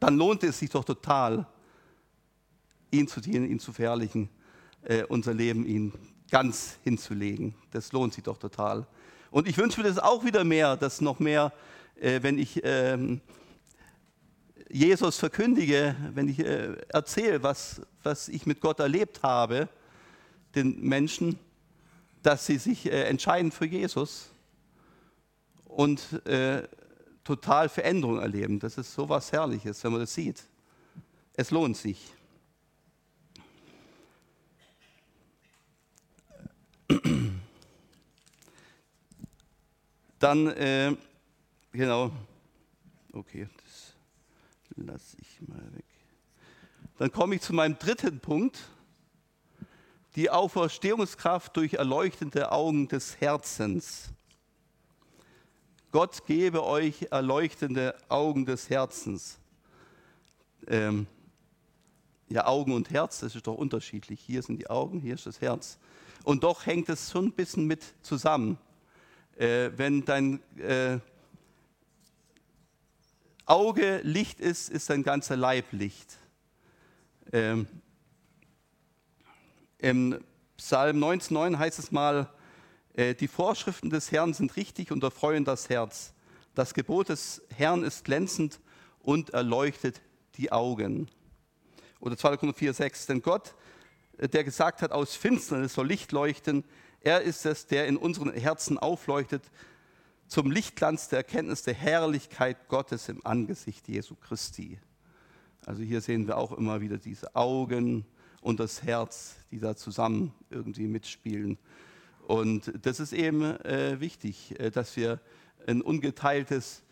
dann 0.01 0.17
lohnt 0.17 0.43
es 0.43 0.59
sich 0.59 0.71
doch 0.71 0.85
total, 0.85 1.47
ihn 2.91 3.07
zu 3.07 3.21
dienen, 3.21 3.49
ihn 3.49 3.61
zu 3.61 3.73
verherrlichen, 3.73 4.29
äh, 4.83 5.05
unser 5.05 5.33
Leben 5.33 5.65
ihm 5.65 5.93
ganz 6.29 6.79
hinzulegen. 6.83 7.55
Das 7.71 7.93
lohnt 7.93 8.15
sich 8.15 8.25
doch 8.25 8.39
total. 8.39 8.85
Und 9.31 9.47
ich 9.47 9.57
wünsche 9.59 9.81
mir 9.81 9.87
das 9.89 10.01
auch 10.01 10.25
wieder 10.25 10.43
mehr, 10.43 10.77
dass 10.77 11.01
noch 11.01 11.21
mehr, 11.21 11.53
äh, 12.01 12.21
wenn 12.23 12.37
ich 12.37 12.61
ähm, 12.65 13.21
Jesus 14.73 15.19
verkündige, 15.19 15.97
wenn 16.15 16.29
ich 16.29 16.39
äh, 16.39 16.77
erzähle, 16.89 17.43
was, 17.43 17.83
was 18.05 18.29
ich 18.29 18.47
mit 18.47 18.61
Gott 18.61 18.79
erlebt 18.79 19.23
habe, 19.23 19.69
den 20.55 20.81
Menschen, 20.81 21.39
dass 22.23 22.47
sie 22.47 22.59
sich 22.59 22.87
äh, 22.87 23.05
entscheiden 23.05 23.51
für 23.51 23.67
Jesus 23.67 24.31
und 25.65 26.25
äh, 26.27 26.69
total 27.25 27.69
Veränderung 27.69 28.21
erleben. 28.21 28.61
Das 28.61 28.79
ist 28.79 28.95
so 28.95 29.09
was 29.09 29.33
Herrliches, 29.33 29.83
wenn 29.83 29.93
man 29.93 30.03
das 30.03 30.15
sieht. 30.15 30.45
Es 31.35 31.51
lohnt 31.51 31.77
sich. 31.77 32.13
Dann, 40.19 40.49
äh, 40.49 40.95
genau, 41.73 42.13
okay, 43.13 43.49
das 43.65 43.90
lasse 44.85 45.17
ich 45.21 45.49
mal 45.49 45.75
weg. 45.75 45.85
Dann 46.99 47.13
komme 47.13 47.37
ich 47.37 47.43
zu 47.43 47.55
meinem 47.55 47.79
dritten 47.79 48.21
Punkt 48.21 48.59
die 50.17 50.31
Auferstehungskraft 50.31 51.57
durch 51.57 51.75
erleuchtende 51.75 52.53
Augen 52.53 52.89
des 52.89 53.21
Herzens. 53.21 54.11
Gott 55.93 56.27
gebe 56.27 56.65
euch 56.65 57.09
erleuchtende 57.11 57.97
Augen 58.09 58.45
des 58.45 58.71
Herzens. 58.71 59.39
Ähm, 60.67 61.07
ja, 62.29 62.47
Augen 62.47 62.73
und 62.73 62.91
Herz, 62.91 63.21
das 63.21 63.35
ist 63.35 63.47
doch 63.47 63.57
unterschiedlich. 63.57 64.21
Hier 64.21 64.43
sind 64.43 64.59
die 64.59 64.71
Augen, 64.71 65.01
hier 65.01 65.15
ist 65.15 65.27
das 65.27 65.41
Herz. 65.41 65.79
Und 66.23 66.45
doch 66.45 66.67
hängt 66.67 66.89
es 66.89 67.11
schon 67.11 67.27
ein 67.27 67.33
bisschen 67.33 67.67
mit 67.67 67.83
zusammen. 68.03 68.59
Äh, 69.37 69.71
wenn 69.77 70.05
dein 70.05 70.41
äh, 70.59 70.99
Auge 73.51 73.99
Licht 74.05 74.39
ist, 74.39 74.69
ist 74.69 74.91
dein 74.91 75.03
ganzer 75.03 75.37
Leib 75.37 75.73
Licht. 75.73 76.19
Ähm, 77.33 77.67
im 79.79 80.23
Psalm 80.57 81.03
19,9 81.03 81.59
heißt 81.59 81.81
es 81.81 81.91
mal, 81.91 82.33
äh, 82.95 83.13
die 83.17 83.27
Vorschriften 83.27 83.91
des 83.91 84.13
Herrn 84.13 84.35
sind 84.35 84.55
richtig 84.55 84.93
und 84.93 85.03
erfreuen 85.03 85.45
das 85.45 85.69
Herz. 85.69 86.13
Das 86.55 86.75
Gebot 86.75 87.09
des 87.09 87.43
Herrn 87.57 87.83
ist 87.83 88.05
glänzend 88.05 88.61
und 89.01 89.31
erleuchtet 89.31 90.01
die 90.37 90.53
Augen. 90.53 91.09
Oder 91.99 92.17
2. 92.17 92.37
Korinther 92.37 92.57
4, 92.57 92.73
6. 92.73 93.07
Denn 93.07 93.21
Gott, 93.21 93.57
äh, 94.19 94.29
der 94.29 94.45
gesagt 94.45 94.81
hat, 94.81 94.93
aus 94.93 95.17
Finsternis 95.17 95.75
soll 95.75 95.89
Licht 95.89 96.13
leuchten, 96.13 96.63
er 97.01 97.23
ist 97.23 97.45
es, 97.47 97.67
der 97.67 97.89
in 97.89 97.97
unseren 97.97 98.33
Herzen 98.33 98.79
aufleuchtet 98.79 99.43
zum 100.31 100.51
Lichtglanz 100.51 101.09
der 101.09 101.19
Erkenntnis 101.19 101.63
der 101.63 101.75
Herrlichkeit 101.75 102.69
Gottes 102.69 103.11
im 103.11 103.21
Angesicht 103.27 103.87
Jesu 103.89 104.15
Christi. 104.15 104.79
Also 105.67 105.83
hier 105.83 106.01
sehen 106.01 106.27
wir 106.27 106.39
auch 106.39 106.53
immer 106.53 106.81
wieder 106.81 106.97
diese 106.97 107.37
Augen, 107.37 108.07
und 108.41 108.61
das 108.61 108.83
Herz, 108.83 109.37
die 109.51 109.59
da 109.59 109.77
zusammen 109.77 110.33
irgendwie 110.49 110.87
mitspielen. 110.87 111.59
Und 112.27 112.73
das 112.83 113.01
ist 113.01 113.13
eben 113.13 113.43
äh, 113.43 114.01
wichtig, 114.01 114.59
äh, 114.59 114.71
dass 114.71 114.97
wir 114.97 115.21
ein 115.67 115.83
ungeteiltes 115.83 116.83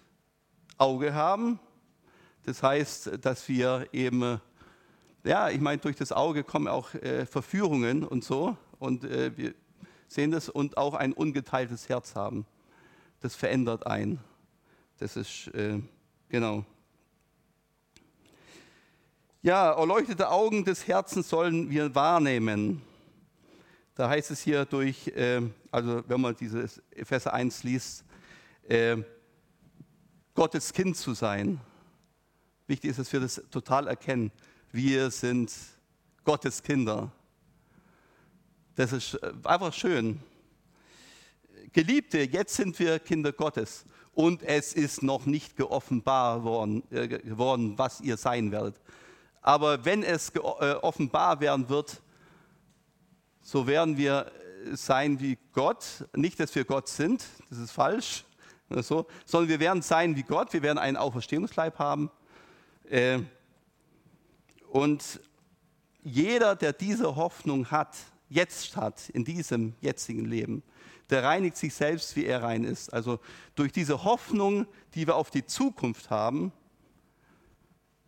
Auge 0.77 1.15
haben. 1.15 1.59
Das 2.45 2.63
heißt, 2.63 3.25
dass 3.25 3.49
wir 3.49 3.89
eben, 3.93 4.41
ja, 5.25 5.49
ich 5.49 5.61
meine, 5.61 5.79
durch 5.79 5.97
das 5.97 6.13
Auge 6.13 6.45
kommen 6.45 6.69
auch 6.69 6.95
äh, 6.95 7.25
Verführungen 7.25 8.05
und 8.05 8.25
so. 8.25 8.57
Und 8.79 9.05
äh, 9.05 9.37
wir, 9.37 9.55
sehen 10.07 10.31
das, 10.31 10.49
und 10.49 10.77
auch 10.77 10.95
ein 10.95 11.13
ungeteiltes 11.13 11.89
Herz 11.89 12.15
haben. 12.15 12.47
Das 13.21 13.35
verändert 13.35 13.87
einen. 13.87 14.21
Das 14.99 15.17
ist, 15.17 15.49
äh, 15.49 15.81
genau. 16.29 16.65
Ja, 19.43 19.73
erleuchtete 19.73 20.31
Augen 20.31 20.65
des 20.65 20.87
Herzens 20.87 21.29
sollen 21.29 21.71
wir 21.71 21.95
wahrnehmen. 21.95 22.83
Da 23.95 24.09
heißt 24.09 24.31
es 24.31 24.43
hier 24.43 24.65
durch, 24.65 25.09
äh, 25.09 25.43
also 25.71 26.03
wenn 26.09 26.21
man 26.21 26.37
dieses 26.37 26.83
Epheser 26.91 27.33
1 27.33 27.65
liest, 27.65 28.05
äh, 28.69 28.97
Gottes 30.35 30.73
Kind 30.73 30.97
zu 30.97 31.15
sein. 31.15 31.61
Wichtig 32.69 32.91
ist, 32.91 32.99
dass 32.99 33.13
wir 33.13 33.21
das 33.21 33.43
total 33.51 33.89
erkennen. 33.89 34.31
Wir 34.71 35.11
sind 35.11 35.53
Gottes 36.25 36.63
Kinder. 36.63 37.11
Das 38.77 38.93
ist 38.93 39.15
äh, 39.15 39.33
einfach 39.43 39.73
schön. 39.73 40.21
Geliebte, 41.73 42.21
jetzt 42.21 42.55
sind 42.55 42.79
wir 42.79 42.99
Kinder 42.99 43.33
Gottes 43.33 43.85
und 44.13 44.43
es 44.43 44.73
ist 44.73 45.03
noch 45.03 45.27
nicht 45.27 45.57
geoffenbar 45.57 46.43
worden, 46.43 46.83
äh, 46.91 47.09
geworden, 47.09 47.75
was 47.77 48.01
ihr 48.01 48.17
sein 48.17 48.51
werdet. 48.51 48.81
Aber 49.43 49.85
wenn 49.85 50.03
es 50.03 50.31
äh, 50.31 50.39
offenbar 50.39 51.41
werden 51.41 51.69
wird, 51.69 52.01
so 53.43 53.67
werden 53.67 53.97
wir 53.97 54.31
sein 54.73 55.21
wie 55.21 55.39
Gott. 55.53 56.07
Nicht, 56.15 56.41
dass 56.41 56.55
wir 56.55 56.65
Gott 56.65 56.89
sind, 56.89 57.25
das 57.49 57.59
ist 57.59 57.71
falsch, 57.71 58.25
so, 58.71 59.07
sondern 59.25 59.49
wir 59.49 59.61
werden 59.61 59.83
sein 59.83 60.17
wie 60.17 60.23
Gott. 60.23 60.53
Wir 60.53 60.63
werden 60.63 60.79
einen 60.79 60.97
Auferstehungsleib 60.97 61.79
haben. 61.79 62.11
Und 64.71 65.21
jeder, 66.03 66.57
der 66.57 66.73
diese 66.73 67.17
Hoffnung 67.17 67.71
hat, 67.71 67.97
jetzt 68.29 68.77
hat, 68.77 69.09
in 69.11 69.25
diesem 69.25 69.75
jetzigen 69.81 70.25
Leben, 70.25 70.63
der 71.11 71.25
reinigt 71.25 71.57
sich 71.57 71.75
selbst, 71.75 72.17
wie 72.17 72.27
er 72.27 72.43
rein 72.43 72.65
ist. 72.65 72.93
Also 72.93 73.21
durch 73.55 73.73
diese 73.73 74.05
Hoffnung, 74.05 74.67
die 74.95 75.07
wir 75.07 75.17
auf 75.17 75.31
die 75.31 75.47
Zukunft 75.47 76.11
haben, 76.11 76.53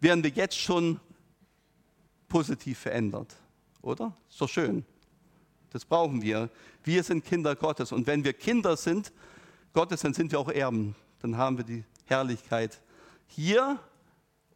werden 0.00 0.22
wir 0.22 0.30
jetzt 0.30 0.58
schon 0.58 1.00
positiv 2.28 2.78
verändert. 2.78 3.36
Oder? 3.82 4.16
Ist 4.28 4.40
doch 4.40 4.48
schön. 4.48 4.84
Das 5.70 5.84
brauchen 5.84 6.22
wir. 6.22 6.50
Wir 6.84 7.02
sind 7.02 7.24
Kinder 7.24 7.54
Gottes. 7.54 7.92
Und 7.92 8.06
wenn 8.06 8.24
wir 8.24 8.32
Kinder 8.32 8.76
sind 8.76 9.12
Gottes, 9.72 10.00
dann 10.00 10.14
sind 10.14 10.32
wir 10.32 10.40
auch 10.40 10.50
Erben. 10.50 10.94
Dann 11.20 11.36
haben 11.36 11.58
wir 11.58 11.64
die 11.64 11.84
Herrlichkeit 12.06 12.80
hier 13.26 13.78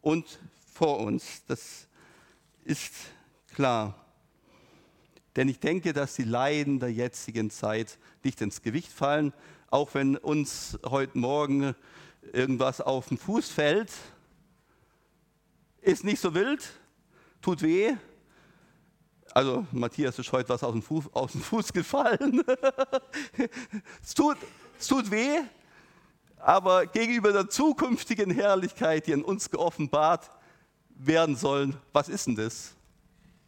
und 0.01 0.39
vor 0.73 0.99
uns. 0.99 1.43
Das 1.47 1.87
ist 2.63 2.93
klar. 3.53 4.04
Denn 5.35 5.49
ich 5.49 5.59
denke, 5.59 5.91
dass 5.91 6.15
die 6.15 6.23
Leiden 6.23 6.79
der 6.79 6.91
jetzigen 6.91 7.49
Zeit 7.49 7.97
nicht 8.23 8.39
ins 8.41 8.61
Gewicht 8.61 8.91
fallen, 8.91 9.33
auch 9.69 9.93
wenn 9.93 10.15
uns 10.15 10.79
heute 10.85 11.17
Morgen 11.17 11.75
irgendwas 12.31 12.79
auf 12.79 13.09
den 13.09 13.17
Fuß 13.17 13.49
fällt. 13.49 13.91
Ist 15.81 16.03
nicht 16.03 16.21
so 16.21 16.33
wild, 16.33 16.67
tut 17.41 17.61
weh. 17.61 17.95
Also 19.33 19.67
Matthias 19.71 20.17
ist 20.17 20.31
heute 20.31 20.47
was 20.49 20.63
aus 20.63 20.71
dem 20.71 20.81
Fuß, 20.81 21.13
aus 21.13 21.31
dem 21.33 21.41
Fuß 21.41 21.73
gefallen. 21.73 22.41
es, 24.01 24.13
tut, 24.13 24.37
es 24.79 24.87
tut 24.87 25.11
weh, 25.11 25.41
aber 26.37 26.85
gegenüber 26.85 27.33
der 27.33 27.49
zukünftigen 27.49 28.31
Herrlichkeit, 28.31 29.07
die 29.07 29.11
in 29.11 29.23
uns 29.23 29.51
geoffenbart 29.51 30.29
werden 30.89 31.35
sollen, 31.35 31.75
was 31.91 32.07
ist 32.07 32.27
denn 32.27 32.35
das? 32.35 32.73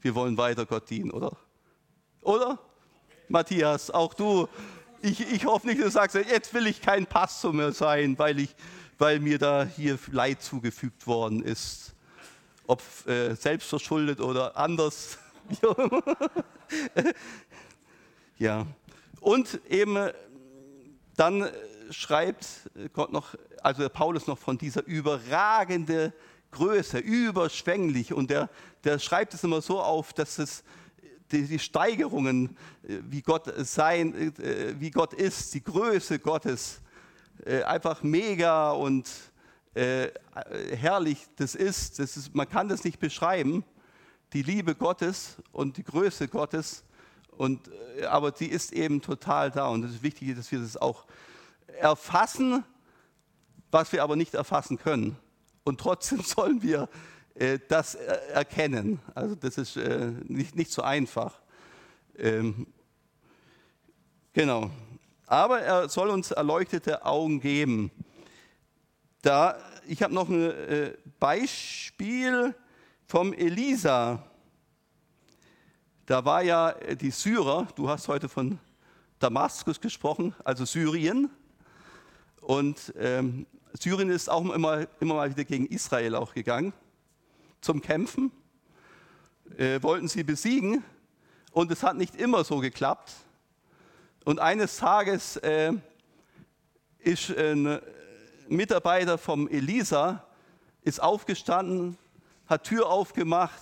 Wir 0.02 0.14
wollen 0.14 0.38
weiter 0.38 0.66
Gott 0.66 0.90
dienen, 0.90 1.12
oder? 1.12 1.38
Oder? 2.28 2.60
Matthias, 3.30 3.90
auch 3.90 4.14
du. 4.14 4.50
Ich, 5.02 5.22
ich 5.32 5.46
hoffe 5.46 5.66
nicht, 5.66 5.80
dass 5.80 5.86
du 5.86 5.92
sagst, 5.92 6.16
jetzt 6.16 6.54
will 6.54 6.68
ich 6.68 6.82
kein 6.82 7.06
Pastor 7.06 7.54
mehr 7.54 7.72
sein, 7.72 8.20
weil, 8.20 8.38
ich, 8.42 8.54
weil 8.98 9.22
mir 9.22 9.40
da 9.40 9.64
hier 9.64 9.98
Leid 10.12 10.42
zugefügt 10.42 11.08
worden 11.08 11.42
ist. 11.42 11.96
Ob 12.66 12.84
äh, 13.08 13.34
selbst 13.34 13.70
verschuldet 13.70 14.20
oder 14.20 14.58
anders. 14.58 15.20
ja. 18.38 18.68
Und 19.22 19.62
eben 19.70 20.10
dann 21.16 21.50
schreibt 21.92 22.46
Gott 22.92 23.14
noch, 23.14 23.36
also 23.64 23.88
Paulus 23.88 24.28
noch 24.28 24.38
von 24.38 24.58
dieser 24.58 24.86
überragende 24.86 26.12
Größe, 26.52 26.98
überschwänglich. 26.98 28.12
Und 28.12 28.32
der, 28.32 28.50
der 28.84 29.00
schreibt 29.00 29.34
es 29.34 29.46
immer 29.46 29.62
so 29.62 29.82
auf, 29.82 30.12
dass 30.12 30.40
es 30.40 30.66
die, 31.32 31.46
die 31.46 31.60
Steigerungen, 31.60 32.58
äh, 32.84 33.00
wie 33.10 33.22
Gott 33.22 33.52
sein, 33.58 34.14
äh, 34.40 34.80
wie 34.80 34.92
Gott 34.92 35.14
ist, 35.14 35.54
die 35.54 35.64
Größe 35.64 36.20
Gottes, 36.20 36.82
äh, 37.46 37.64
einfach 37.64 38.04
mega 38.04 38.72
und 38.72 39.08
herrlich 39.80 41.28
das 41.36 41.54
ist. 41.54 42.00
das 42.00 42.18
ist. 42.18 42.34
Man 42.34 42.50
kann 42.50 42.68
das 42.68 42.84
nicht 42.84 42.98
beschreiben, 42.98 43.64
die 44.34 44.42
Liebe 44.42 44.74
Gottes 44.74 45.38
und 45.52 45.78
die 45.78 45.84
Größe 45.84 46.28
Gottes. 46.28 46.84
Und, 47.30 47.70
aber 48.10 48.34
sie 48.36 48.48
ist 48.48 48.74
eben 48.74 49.04
total 49.04 49.52
da 49.52 49.68
und 49.68 49.86
es 49.86 49.92
ist 49.92 50.02
wichtig, 50.02 50.36
dass 50.36 50.52
wir 50.52 50.62
das 50.62 50.78
auch 50.78 51.06
erfassen, 51.80 52.64
was 53.70 53.92
wir 53.92 54.02
aber 54.02 54.16
nicht 54.16 54.34
erfassen 54.34 54.80
können. 54.80 55.16
Und 55.64 55.80
trotzdem 55.80 56.22
sollen 56.24 56.64
wir 56.64 56.90
das 57.68 57.96
erkennen. 57.96 59.00
Also 59.14 59.36
das 59.36 59.58
ist 59.58 59.78
äh, 59.78 60.12
nicht, 60.24 60.56
nicht 60.56 60.72
so 60.72 60.82
einfach. 60.82 61.40
Ähm, 62.18 62.68
genau. 64.34 64.72
Aber 65.28 65.62
er 65.62 65.90
soll 65.90 66.10
uns 66.10 66.32
erleuchtete 66.32 67.06
Augen 67.06 67.40
geben. 67.40 67.92
Da, 69.22 69.58
ich 69.88 70.02
habe 70.02 70.14
noch 70.14 70.30
ein 70.30 70.50
äh, 70.52 70.94
Beispiel 71.20 72.56
vom 73.06 73.34
Elisa. 73.34 74.24
Da 76.06 76.26
war 76.26 76.42
ja 76.42 76.72
die 76.72 77.12
Syrer, 77.12 77.68
du 77.76 77.90
hast 77.90 78.08
heute 78.08 78.30
von 78.30 78.58
Damaskus 79.20 79.80
gesprochen, 79.80 80.34
also 80.44 80.66
Syrien. 80.66 81.30
Und 82.42 82.94
ähm, 82.98 83.46
Syrien 83.74 84.10
ist 84.10 84.30
auch 84.30 84.42
immer, 84.50 84.88
immer 85.00 85.16
mal 85.16 85.30
wieder 85.30 85.44
gegen 85.44 85.68
Israel 85.68 86.16
auch 86.16 86.34
gegangen 86.34 86.74
zum 87.62 87.82
Kämpfen, 87.82 88.32
äh, 89.58 89.82
wollten 89.82 90.08
sie 90.08 90.24
besiegen 90.24 90.84
und 91.52 91.72
es 91.72 91.84
hat 91.84 91.98
nicht 91.98 92.16
immer 92.16 92.44
so 92.44 92.60
geklappt. 92.60 93.14
Und 94.26 94.40
eines 94.40 94.78
Tages 94.78 95.38
äh, 95.38 95.74
ist 97.00 97.36
ein 97.38 97.80
Mitarbeiter 98.50 99.18
vom 99.18 99.48
Elisa 99.48 100.24
ist 100.82 101.02
aufgestanden, 101.02 101.98
hat 102.48 102.64
Tür 102.64 102.90
aufgemacht 102.90 103.60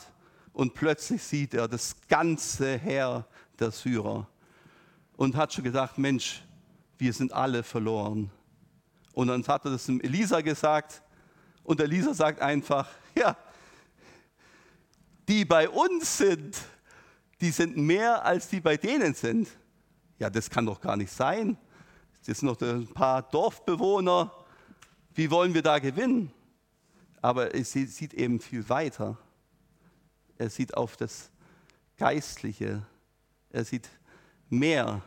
und 0.53 0.73
plötzlich 0.73 1.23
sieht 1.23 1.53
er 1.55 1.67
das 1.67 1.95
ganze 2.07 2.77
Heer 2.77 3.25
der 3.59 3.71
Syrer 3.71 4.27
und 5.17 5.35
hat 5.35 5.53
schon 5.53 5.63
gedacht, 5.63 5.97
Mensch, 5.97 6.43
wir 6.97 7.11
sind 7.13 7.33
alle 7.33 7.63
verloren. 7.63 8.29
Und 9.13 9.27
dann 9.27 9.45
hat 9.47 9.65
er 9.65 9.71
das 9.71 9.85
dem 9.85 9.99
Elisa 10.01 10.41
gesagt 10.41 11.01
und 11.63 11.79
Elisa 11.79 12.13
sagt 12.13 12.41
einfach, 12.41 12.87
ja, 13.17 13.35
die 15.27 15.45
bei 15.45 15.69
uns 15.69 16.17
sind, 16.17 16.57
die 17.41 17.51
sind 17.51 17.77
mehr 17.77 18.23
als 18.25 18.49
die 18.49 18.61
bei 18.61 18.77
denen 18.77 19.13
sind. 19.13 19.49
Ja, 20.19 20.29
das 20.29 20.49
kann 20.49 20.65
doch 20.65 20.79
gar 20.79 20.95
nicht 20.95 21.11
sein. 21.11 21.57
Das 22.25 22.39
sind 22.39 22.47
noch 22.47 22.59
ein 22.61 22.87
paar 22.87 23.21
Dorfbewohner. 23.21 24.31
Wie 25.13 25.29
wollen 25.29 25.53
wir 25.53 25.61
da 25.61 25.79
gewinnen? 25.79 26.31
Aber 27.21 27.53
es 27.53 27.71
sieht 27.71 28.13
eben 28.13 28.39
viel 28.39 28.67
weiter. 28.69 29.17
Er 30.37 30.49
sieht 30.49 30.75
auf 30.75 30.97
das 30.97 31.31
Geistliche. 31.97 32.85
Er 33.49 33.65
sieht 33.65 33.89
mehr. 34.49 35.01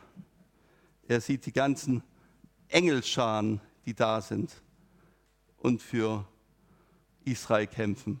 Er 1.07 1.21
sieht 1.21 1.45
die 1.45 1.53
ganzen 1.53 2.03
Engelscharen, 2.67 3.61
die 3.85 3.93
da 3.93 4.21
sind 4.21 4.51
und 5.57 5.81
für 5.81 6.25
Israel 7.25 7.67
kämpfen. 7.67 8.19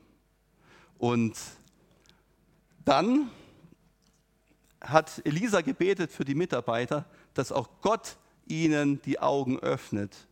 Und 0.97 1.37
dann 2.89 3.29
hat 4.81 5.21
Elisa 5.23 5.61
gebetet 5.61 6.11
für 6.11 6.25
die 6.25 6.33
Mitarbeiter, 6.33 7.05
dass 7.35 7.51
auch 7.51 7.69
Gott 7.81 8.17
ihnen 8.47 8.99
die 9.03 9.19
Augen 9.19 9.59
öffnet, 9.59 10.27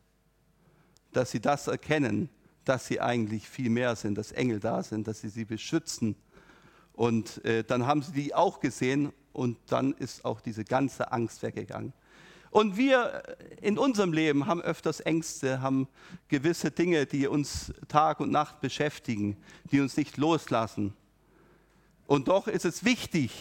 dass 1.13 1.30
sie 1.30 1.39
das 1.39 1.67
erkennen, 1.67 2.30
dass 2.65 2.88
sie 2.88 3.00
eigentlich 3.00 3.48
viel 3.48 3.70
mehr 3.70 3.96
sind, 3.96 4.17
dass 4.17 4.32
Engel 4.32 4.60
da 4.60 4.82
sind, 4.82 5.08
dass 5.08 5.22
sie 5.22 5.30
sie 5.30 5.46
beschützen. 5.46 6.15
Und 6.93 7.46
äh, 7.46 7.63
dann 7.63 7.86
haben 7.86 8.02
sie 8.02 8.12
die 8.12 8.34
auch 8.34 8.60
gesehen 8.60 9.13
und 9.34 9.60
dann 9.67 9.93
ist 9.93 10.26
auch 10.26 10.41
diese 10.41 10.63
ganze 10.63 11.12
Angst 11.12 11.43
weggegangen. 11.43 11.93
Und 12.50 12.76
wir 12.76 13.22
in 13.62 13.78
unserem 13.78 14.13
Leben 14.13 14.48
haben 14.48 14.62
öfters 14.62 15.00
Ängste, 15.02 15.62
haben 15.62 15.88
gewisse 16.28 16.72
Dinge, 16.72 17.06
die 17.06 17.28
uns 17.28 17.72
Tag 17.88 18.20
und 18.20 18.32
Nacht 18.32 18.62
beschäftigen, 18.62 19.38
die 19.72 19.80
uns 19.80 19.96
nicht 19.96 20.17
loslassen. 20.17 20.96
Und 22.08 22.30
doch 22.30 22.48
ist 22.48 22.63
es 22.63 22.86
wichtig, 22.86 23.32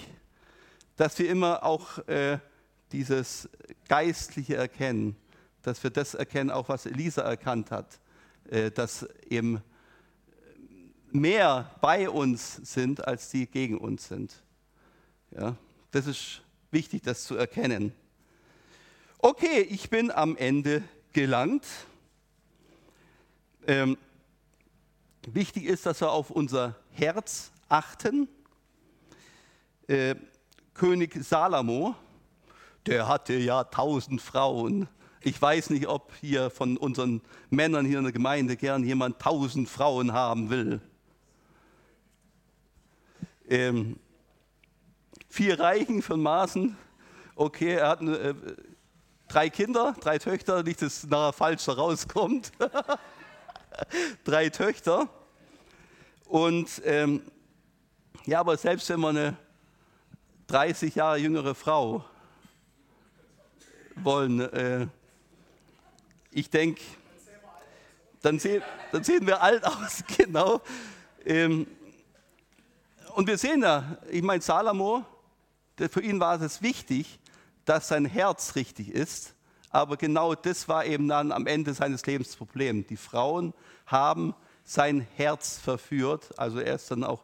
dass 0.97 1.19
wir 1.21 1.31
immer 1.31 1.63
auch 1.63 1.99
äh, 2.09 2.39
dieses 2.91 3.49
geistliche 3.89 4.57
Erkennen, 4.57 5.15
dass 5.63 5.83
wir 5.85 5.91
das 5.91 6.15
erkennen, 6.15 6.51
auch 6.51 6.69
was 6.69 6.85
Elisa 6.85 7.23
erkannt 7.23 7.71
hat, 7.71 8.01
äh, 8.51 8.73
dass 8.73 9.07
eben 9.31 9.63
mehr 11.13 11.71
bei 11.81 12.11
uns 12.11 12.57
sind, 12.57 13.07
als 13.07 13.31
die 13.31 13.47
gegen 13.47 13.79
uns 13.79 14.09
sind. 14.09 14.43
Ja, 15.31 15.57
das 15.93 16.09
ist 16.09 16.43
wichtig, 16.73 17.03
das 17.03 17.25
zu 17.25 17.37
erkennen. 17.37 17.93
Okay, 19.19 19.61
ich 19.61 19.91
bin 19.91 20.11
am 20.11 20.37
Ende 20.37 20.83
gelangt. 21.13 21.65
Ähm, 23.69 23.97
wichtig 25.27 25.67
ist, 25.67 25.87
dass 25.87 26.01
wir 26.01 26.11
auf 26.11 26.31
unser 26.31 26.75
Herz 26.91 27.53
achten. 27.69 28.29
Äh, 29.89 30.17
König 30.75 31.15
Salomo, 31.25 31.95
der 32.87 33.07
hatte 33.07 33.35
ja 33.35 33.63
tausend 33.63 34.21
Frauen. 34.21 34.89
Ich 35.21 35.41
weiß 35.41 35.71
nicht, 35.71 35.87
ob 35.87 36.13
hier 36.21 36.51
von 36.51 36.77
unseren 36.77 37.23
Männern 37.51 37.87
hier 37.87 37.99
in 37.99 38.05
der 38.05 38.13
Gemeinde 38.13 38.57
gern 38.57 38.83
jemand 38.83 39.21
tausend 39.21 39.69
Frauen 39.69 40.13
haben 40.13 40.51
will. 40.51 40.81
Ähm, 43.49 44.01
vier 45.29 45.61
Reichen 45.61 46.03
von 46.03 46.21
Maßen. 46.21 46.77
Okay, 47.37 47.75
er 47.75 47.89
hat 47.89 48.03
äh, 48.03 48.35
drei 49.29 49.51
Kinder, 49.51 49.95
drei 50.01 50.19
Töchter, 50.19 50.65
nicht, 50.65 50.83
dass 50.83 51.05
es 51.05 51.07
nachher 51.09 51.33
falsch 51.33 51.69
rauskommt. 51.69 52.51
drei 54.25 54.49
Töchter. 54.49 55.09
Und 56.25 56.83
ähm, 56.85 57.23
ja, 58.25 58.41
aber 58.41 58.57
selbst 58.57 58.89
wenn 58.89 58.99
man 58.99 59.17
eine 59.17 59.37
30 60.47 60.95
Jahre 60.95 61.19
jüngere 61.19 61.55
Frau 61.55 62.05
wollen, 63.97 64.41
äh, 64.41 64.87
ich 66.31 66.51
denke, 66.51 66.83
dann, 68.23 68.41
dann, 68.93 69.05
sehen 69.05 69.27
wir 69.27 69.43
alt 69.43 69.65
aus, 69.67 70.05
genau. 70.17 70.61
Ähm, 71.25 71.67
und 73.15 73.27
wir 73.27 73.39
sehen 73.39 73.63
ja, 73.63 73.99
ich 74.11 74.23
meine, 74.23 74.43
Salomo, 74.43 75.05
für 75.91 76.03
ihn 76.03 76.21
war 76.21 76.41
es 76.41 76.63
wichtig, 76.63 77.19
dass 77.65 77.89
sein 77.89 78.05
Herz 78.05 78.55
richtig 78.55 78.91
ist. 78.91 79.35
Aber 79.71 79.97
genau 79.97 80.35
das 80.35 80.69
war 80.69 80.85
eben 80.85 81.09
dann 81.09 81.33
am 81.33 81.47
Ende 81.47 81.75
seines 81.75 82.05
Lebens 82.07 82.29
das 82.29 82.37
Problem. 82.37 82.87
Die 82.87 82.97
Frauen 82.97 83.53
haben 83.87 84.35
sein 84.65 85.07
Herz 85.17 85.59
verführt. 85.59 86.39
Also 86.39 86.61
er 86.61 86.77
ist 86.77 86.91
dann 86.91 87.05
auch 87.05 87.23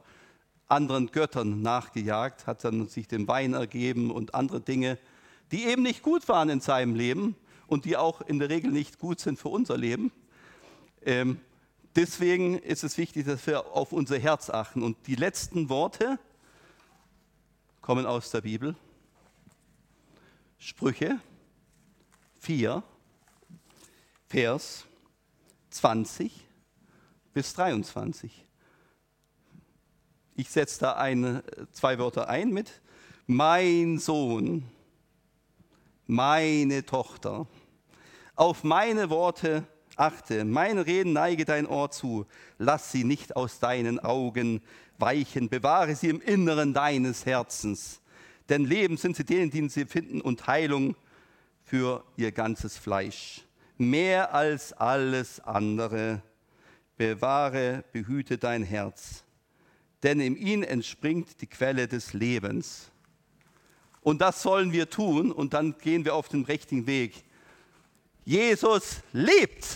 anderen 0.72 1.10
Göttern 1.12 1.62
nachgejagt, 1.62 2.46
hat 2.46 2.64
dann 2.64 2.88
sich 2.88 3.06
dem 3.06 3.28
Wein 3.28 3.54
ergeben 3.54 4.10
und 4.10 4.34
andere 4.34 4.60
Dinge, 4.60 4.98
die 5.52 5.64
eben 5.66 5.82
nicht 5.82 6.02
gut 6.02 6.28
waren 6.28 6.48
in 6.48 6.60
seinem 6.60 6.94
Leben 6.94 7.36
und 7.66 7.84
die 7.84 7.96
auch 7.96 8.22
in 8.22 8.38
der 8.38 8.48
Regel 8.48 8.72
nicht 8.72 8.98
gut 8.98 9.20
sind 9.20 9.38
für 9.38 9.48
unser 9.48 9.76
Leben. 9.76 10.10
Ähm, 11.04 11.38
Deswegen 11.94 12.58
ist 12.58 12.84
es 12.84 12.96
wichtig, 12.96 13.26
dass 13.26 13.46
wir 13.46 13.66
auf 13.66 13.92
unser 13.92 14.18
Herz 14.18 14.48
achten. 14.48 14.82
Und 14.82 15.06
die 15.06 15.14
letzten 15.14 15.68
Worte 15.68 16.18
kommen 17.82 18.06
aus 18.06 18.30
der 18.30 18.40
Bibel. 18.40 18.74
Sprüche 20.58 21.20
4, 22.38 22.82
Vers 24.28 24.86
20 25.70 26.32
bis 27.34 27.52
23. 27.54 28.46
Ich 30.34 30.50
setze 30.50 30.80
da 30.80 30.92
ein, 30.94 31.42
zwei 31.72 31.98
Wörter 31.98 32.28
ein 32.28 32.50
mit 32.50 32.80
mein 33.26 33.98
Sohn, 33.98 34.64
meine 36.06 36.84
Tochter. 36.84 37.46
Auf 38.34 38.64
meine 38.64 39.10
Worte 39.10 39.66
Achte, 39.96 40.44
mein 40.44 40.78
Reden 40.78 41.12
neige 41.12 41.44
dein 41.44 41.66
Ohr 41.66 41.90
zu, 41.90 42.26
lass 42.58 42.90
sie 42.92 43.04
nicht 43.04 43.36
aus 43.36 43.58
deinen 43.58 44.00
Augen 44.00 44.62
weichen, 44.98 45.50
bewahre 45.50 45.94
sie 45.94 46.08
im 46.08 46.20
Inneren 46.20 46.72
deines 46.72 47.26
Herzens. 47.26 48.00
Denn 48.48 48.64
Leben 48.64 48.96
sind 48.96 49.16
sie 49.16 49.24
denen, 49.24 49.50
die 49.50 49.68
sie 49.68 49.84
finden, 49.84 50.20
und 50.22 50.46
Heilung 50.46 50.96
für 51.64 52.04
ihr 52.16 52.32
ganzes 52.32 52.78
Fleisch. 52.78 53.42
Mehr 53.76 54.34
als 54.34 54.72
alles 54.72 55.40
andere, 55.40 56.22
bewahre, 56.96 57.84
behüte 57.92 58.38
dein 58.38 58.62
Herz, 58.62 59.24
denn 60.02 60.20
in 60.20 60.36
ihm 60.36 60.62
entspringt 60.62 61.40
die 61.40 61.46
Quelle 61.46 61.88
des 61.88 62.12
Lebens. 62.12 62.90
Und 64.00 64.20
das 64.20 64.42
sollen 64.42 64.72
wir 64.72 64.90
tun, 64.90 65.30
und 65.30 65.54
dann 65.54 65.76
gehen 65.78 66.04
wir 66.04 66.14
auf 66.14 66.28
den 66.28 66.44
richtigen 66.44 66.86
Weg. 66.86 67.22
Jesus 68.24 69.02
lebt. 69.12 69.66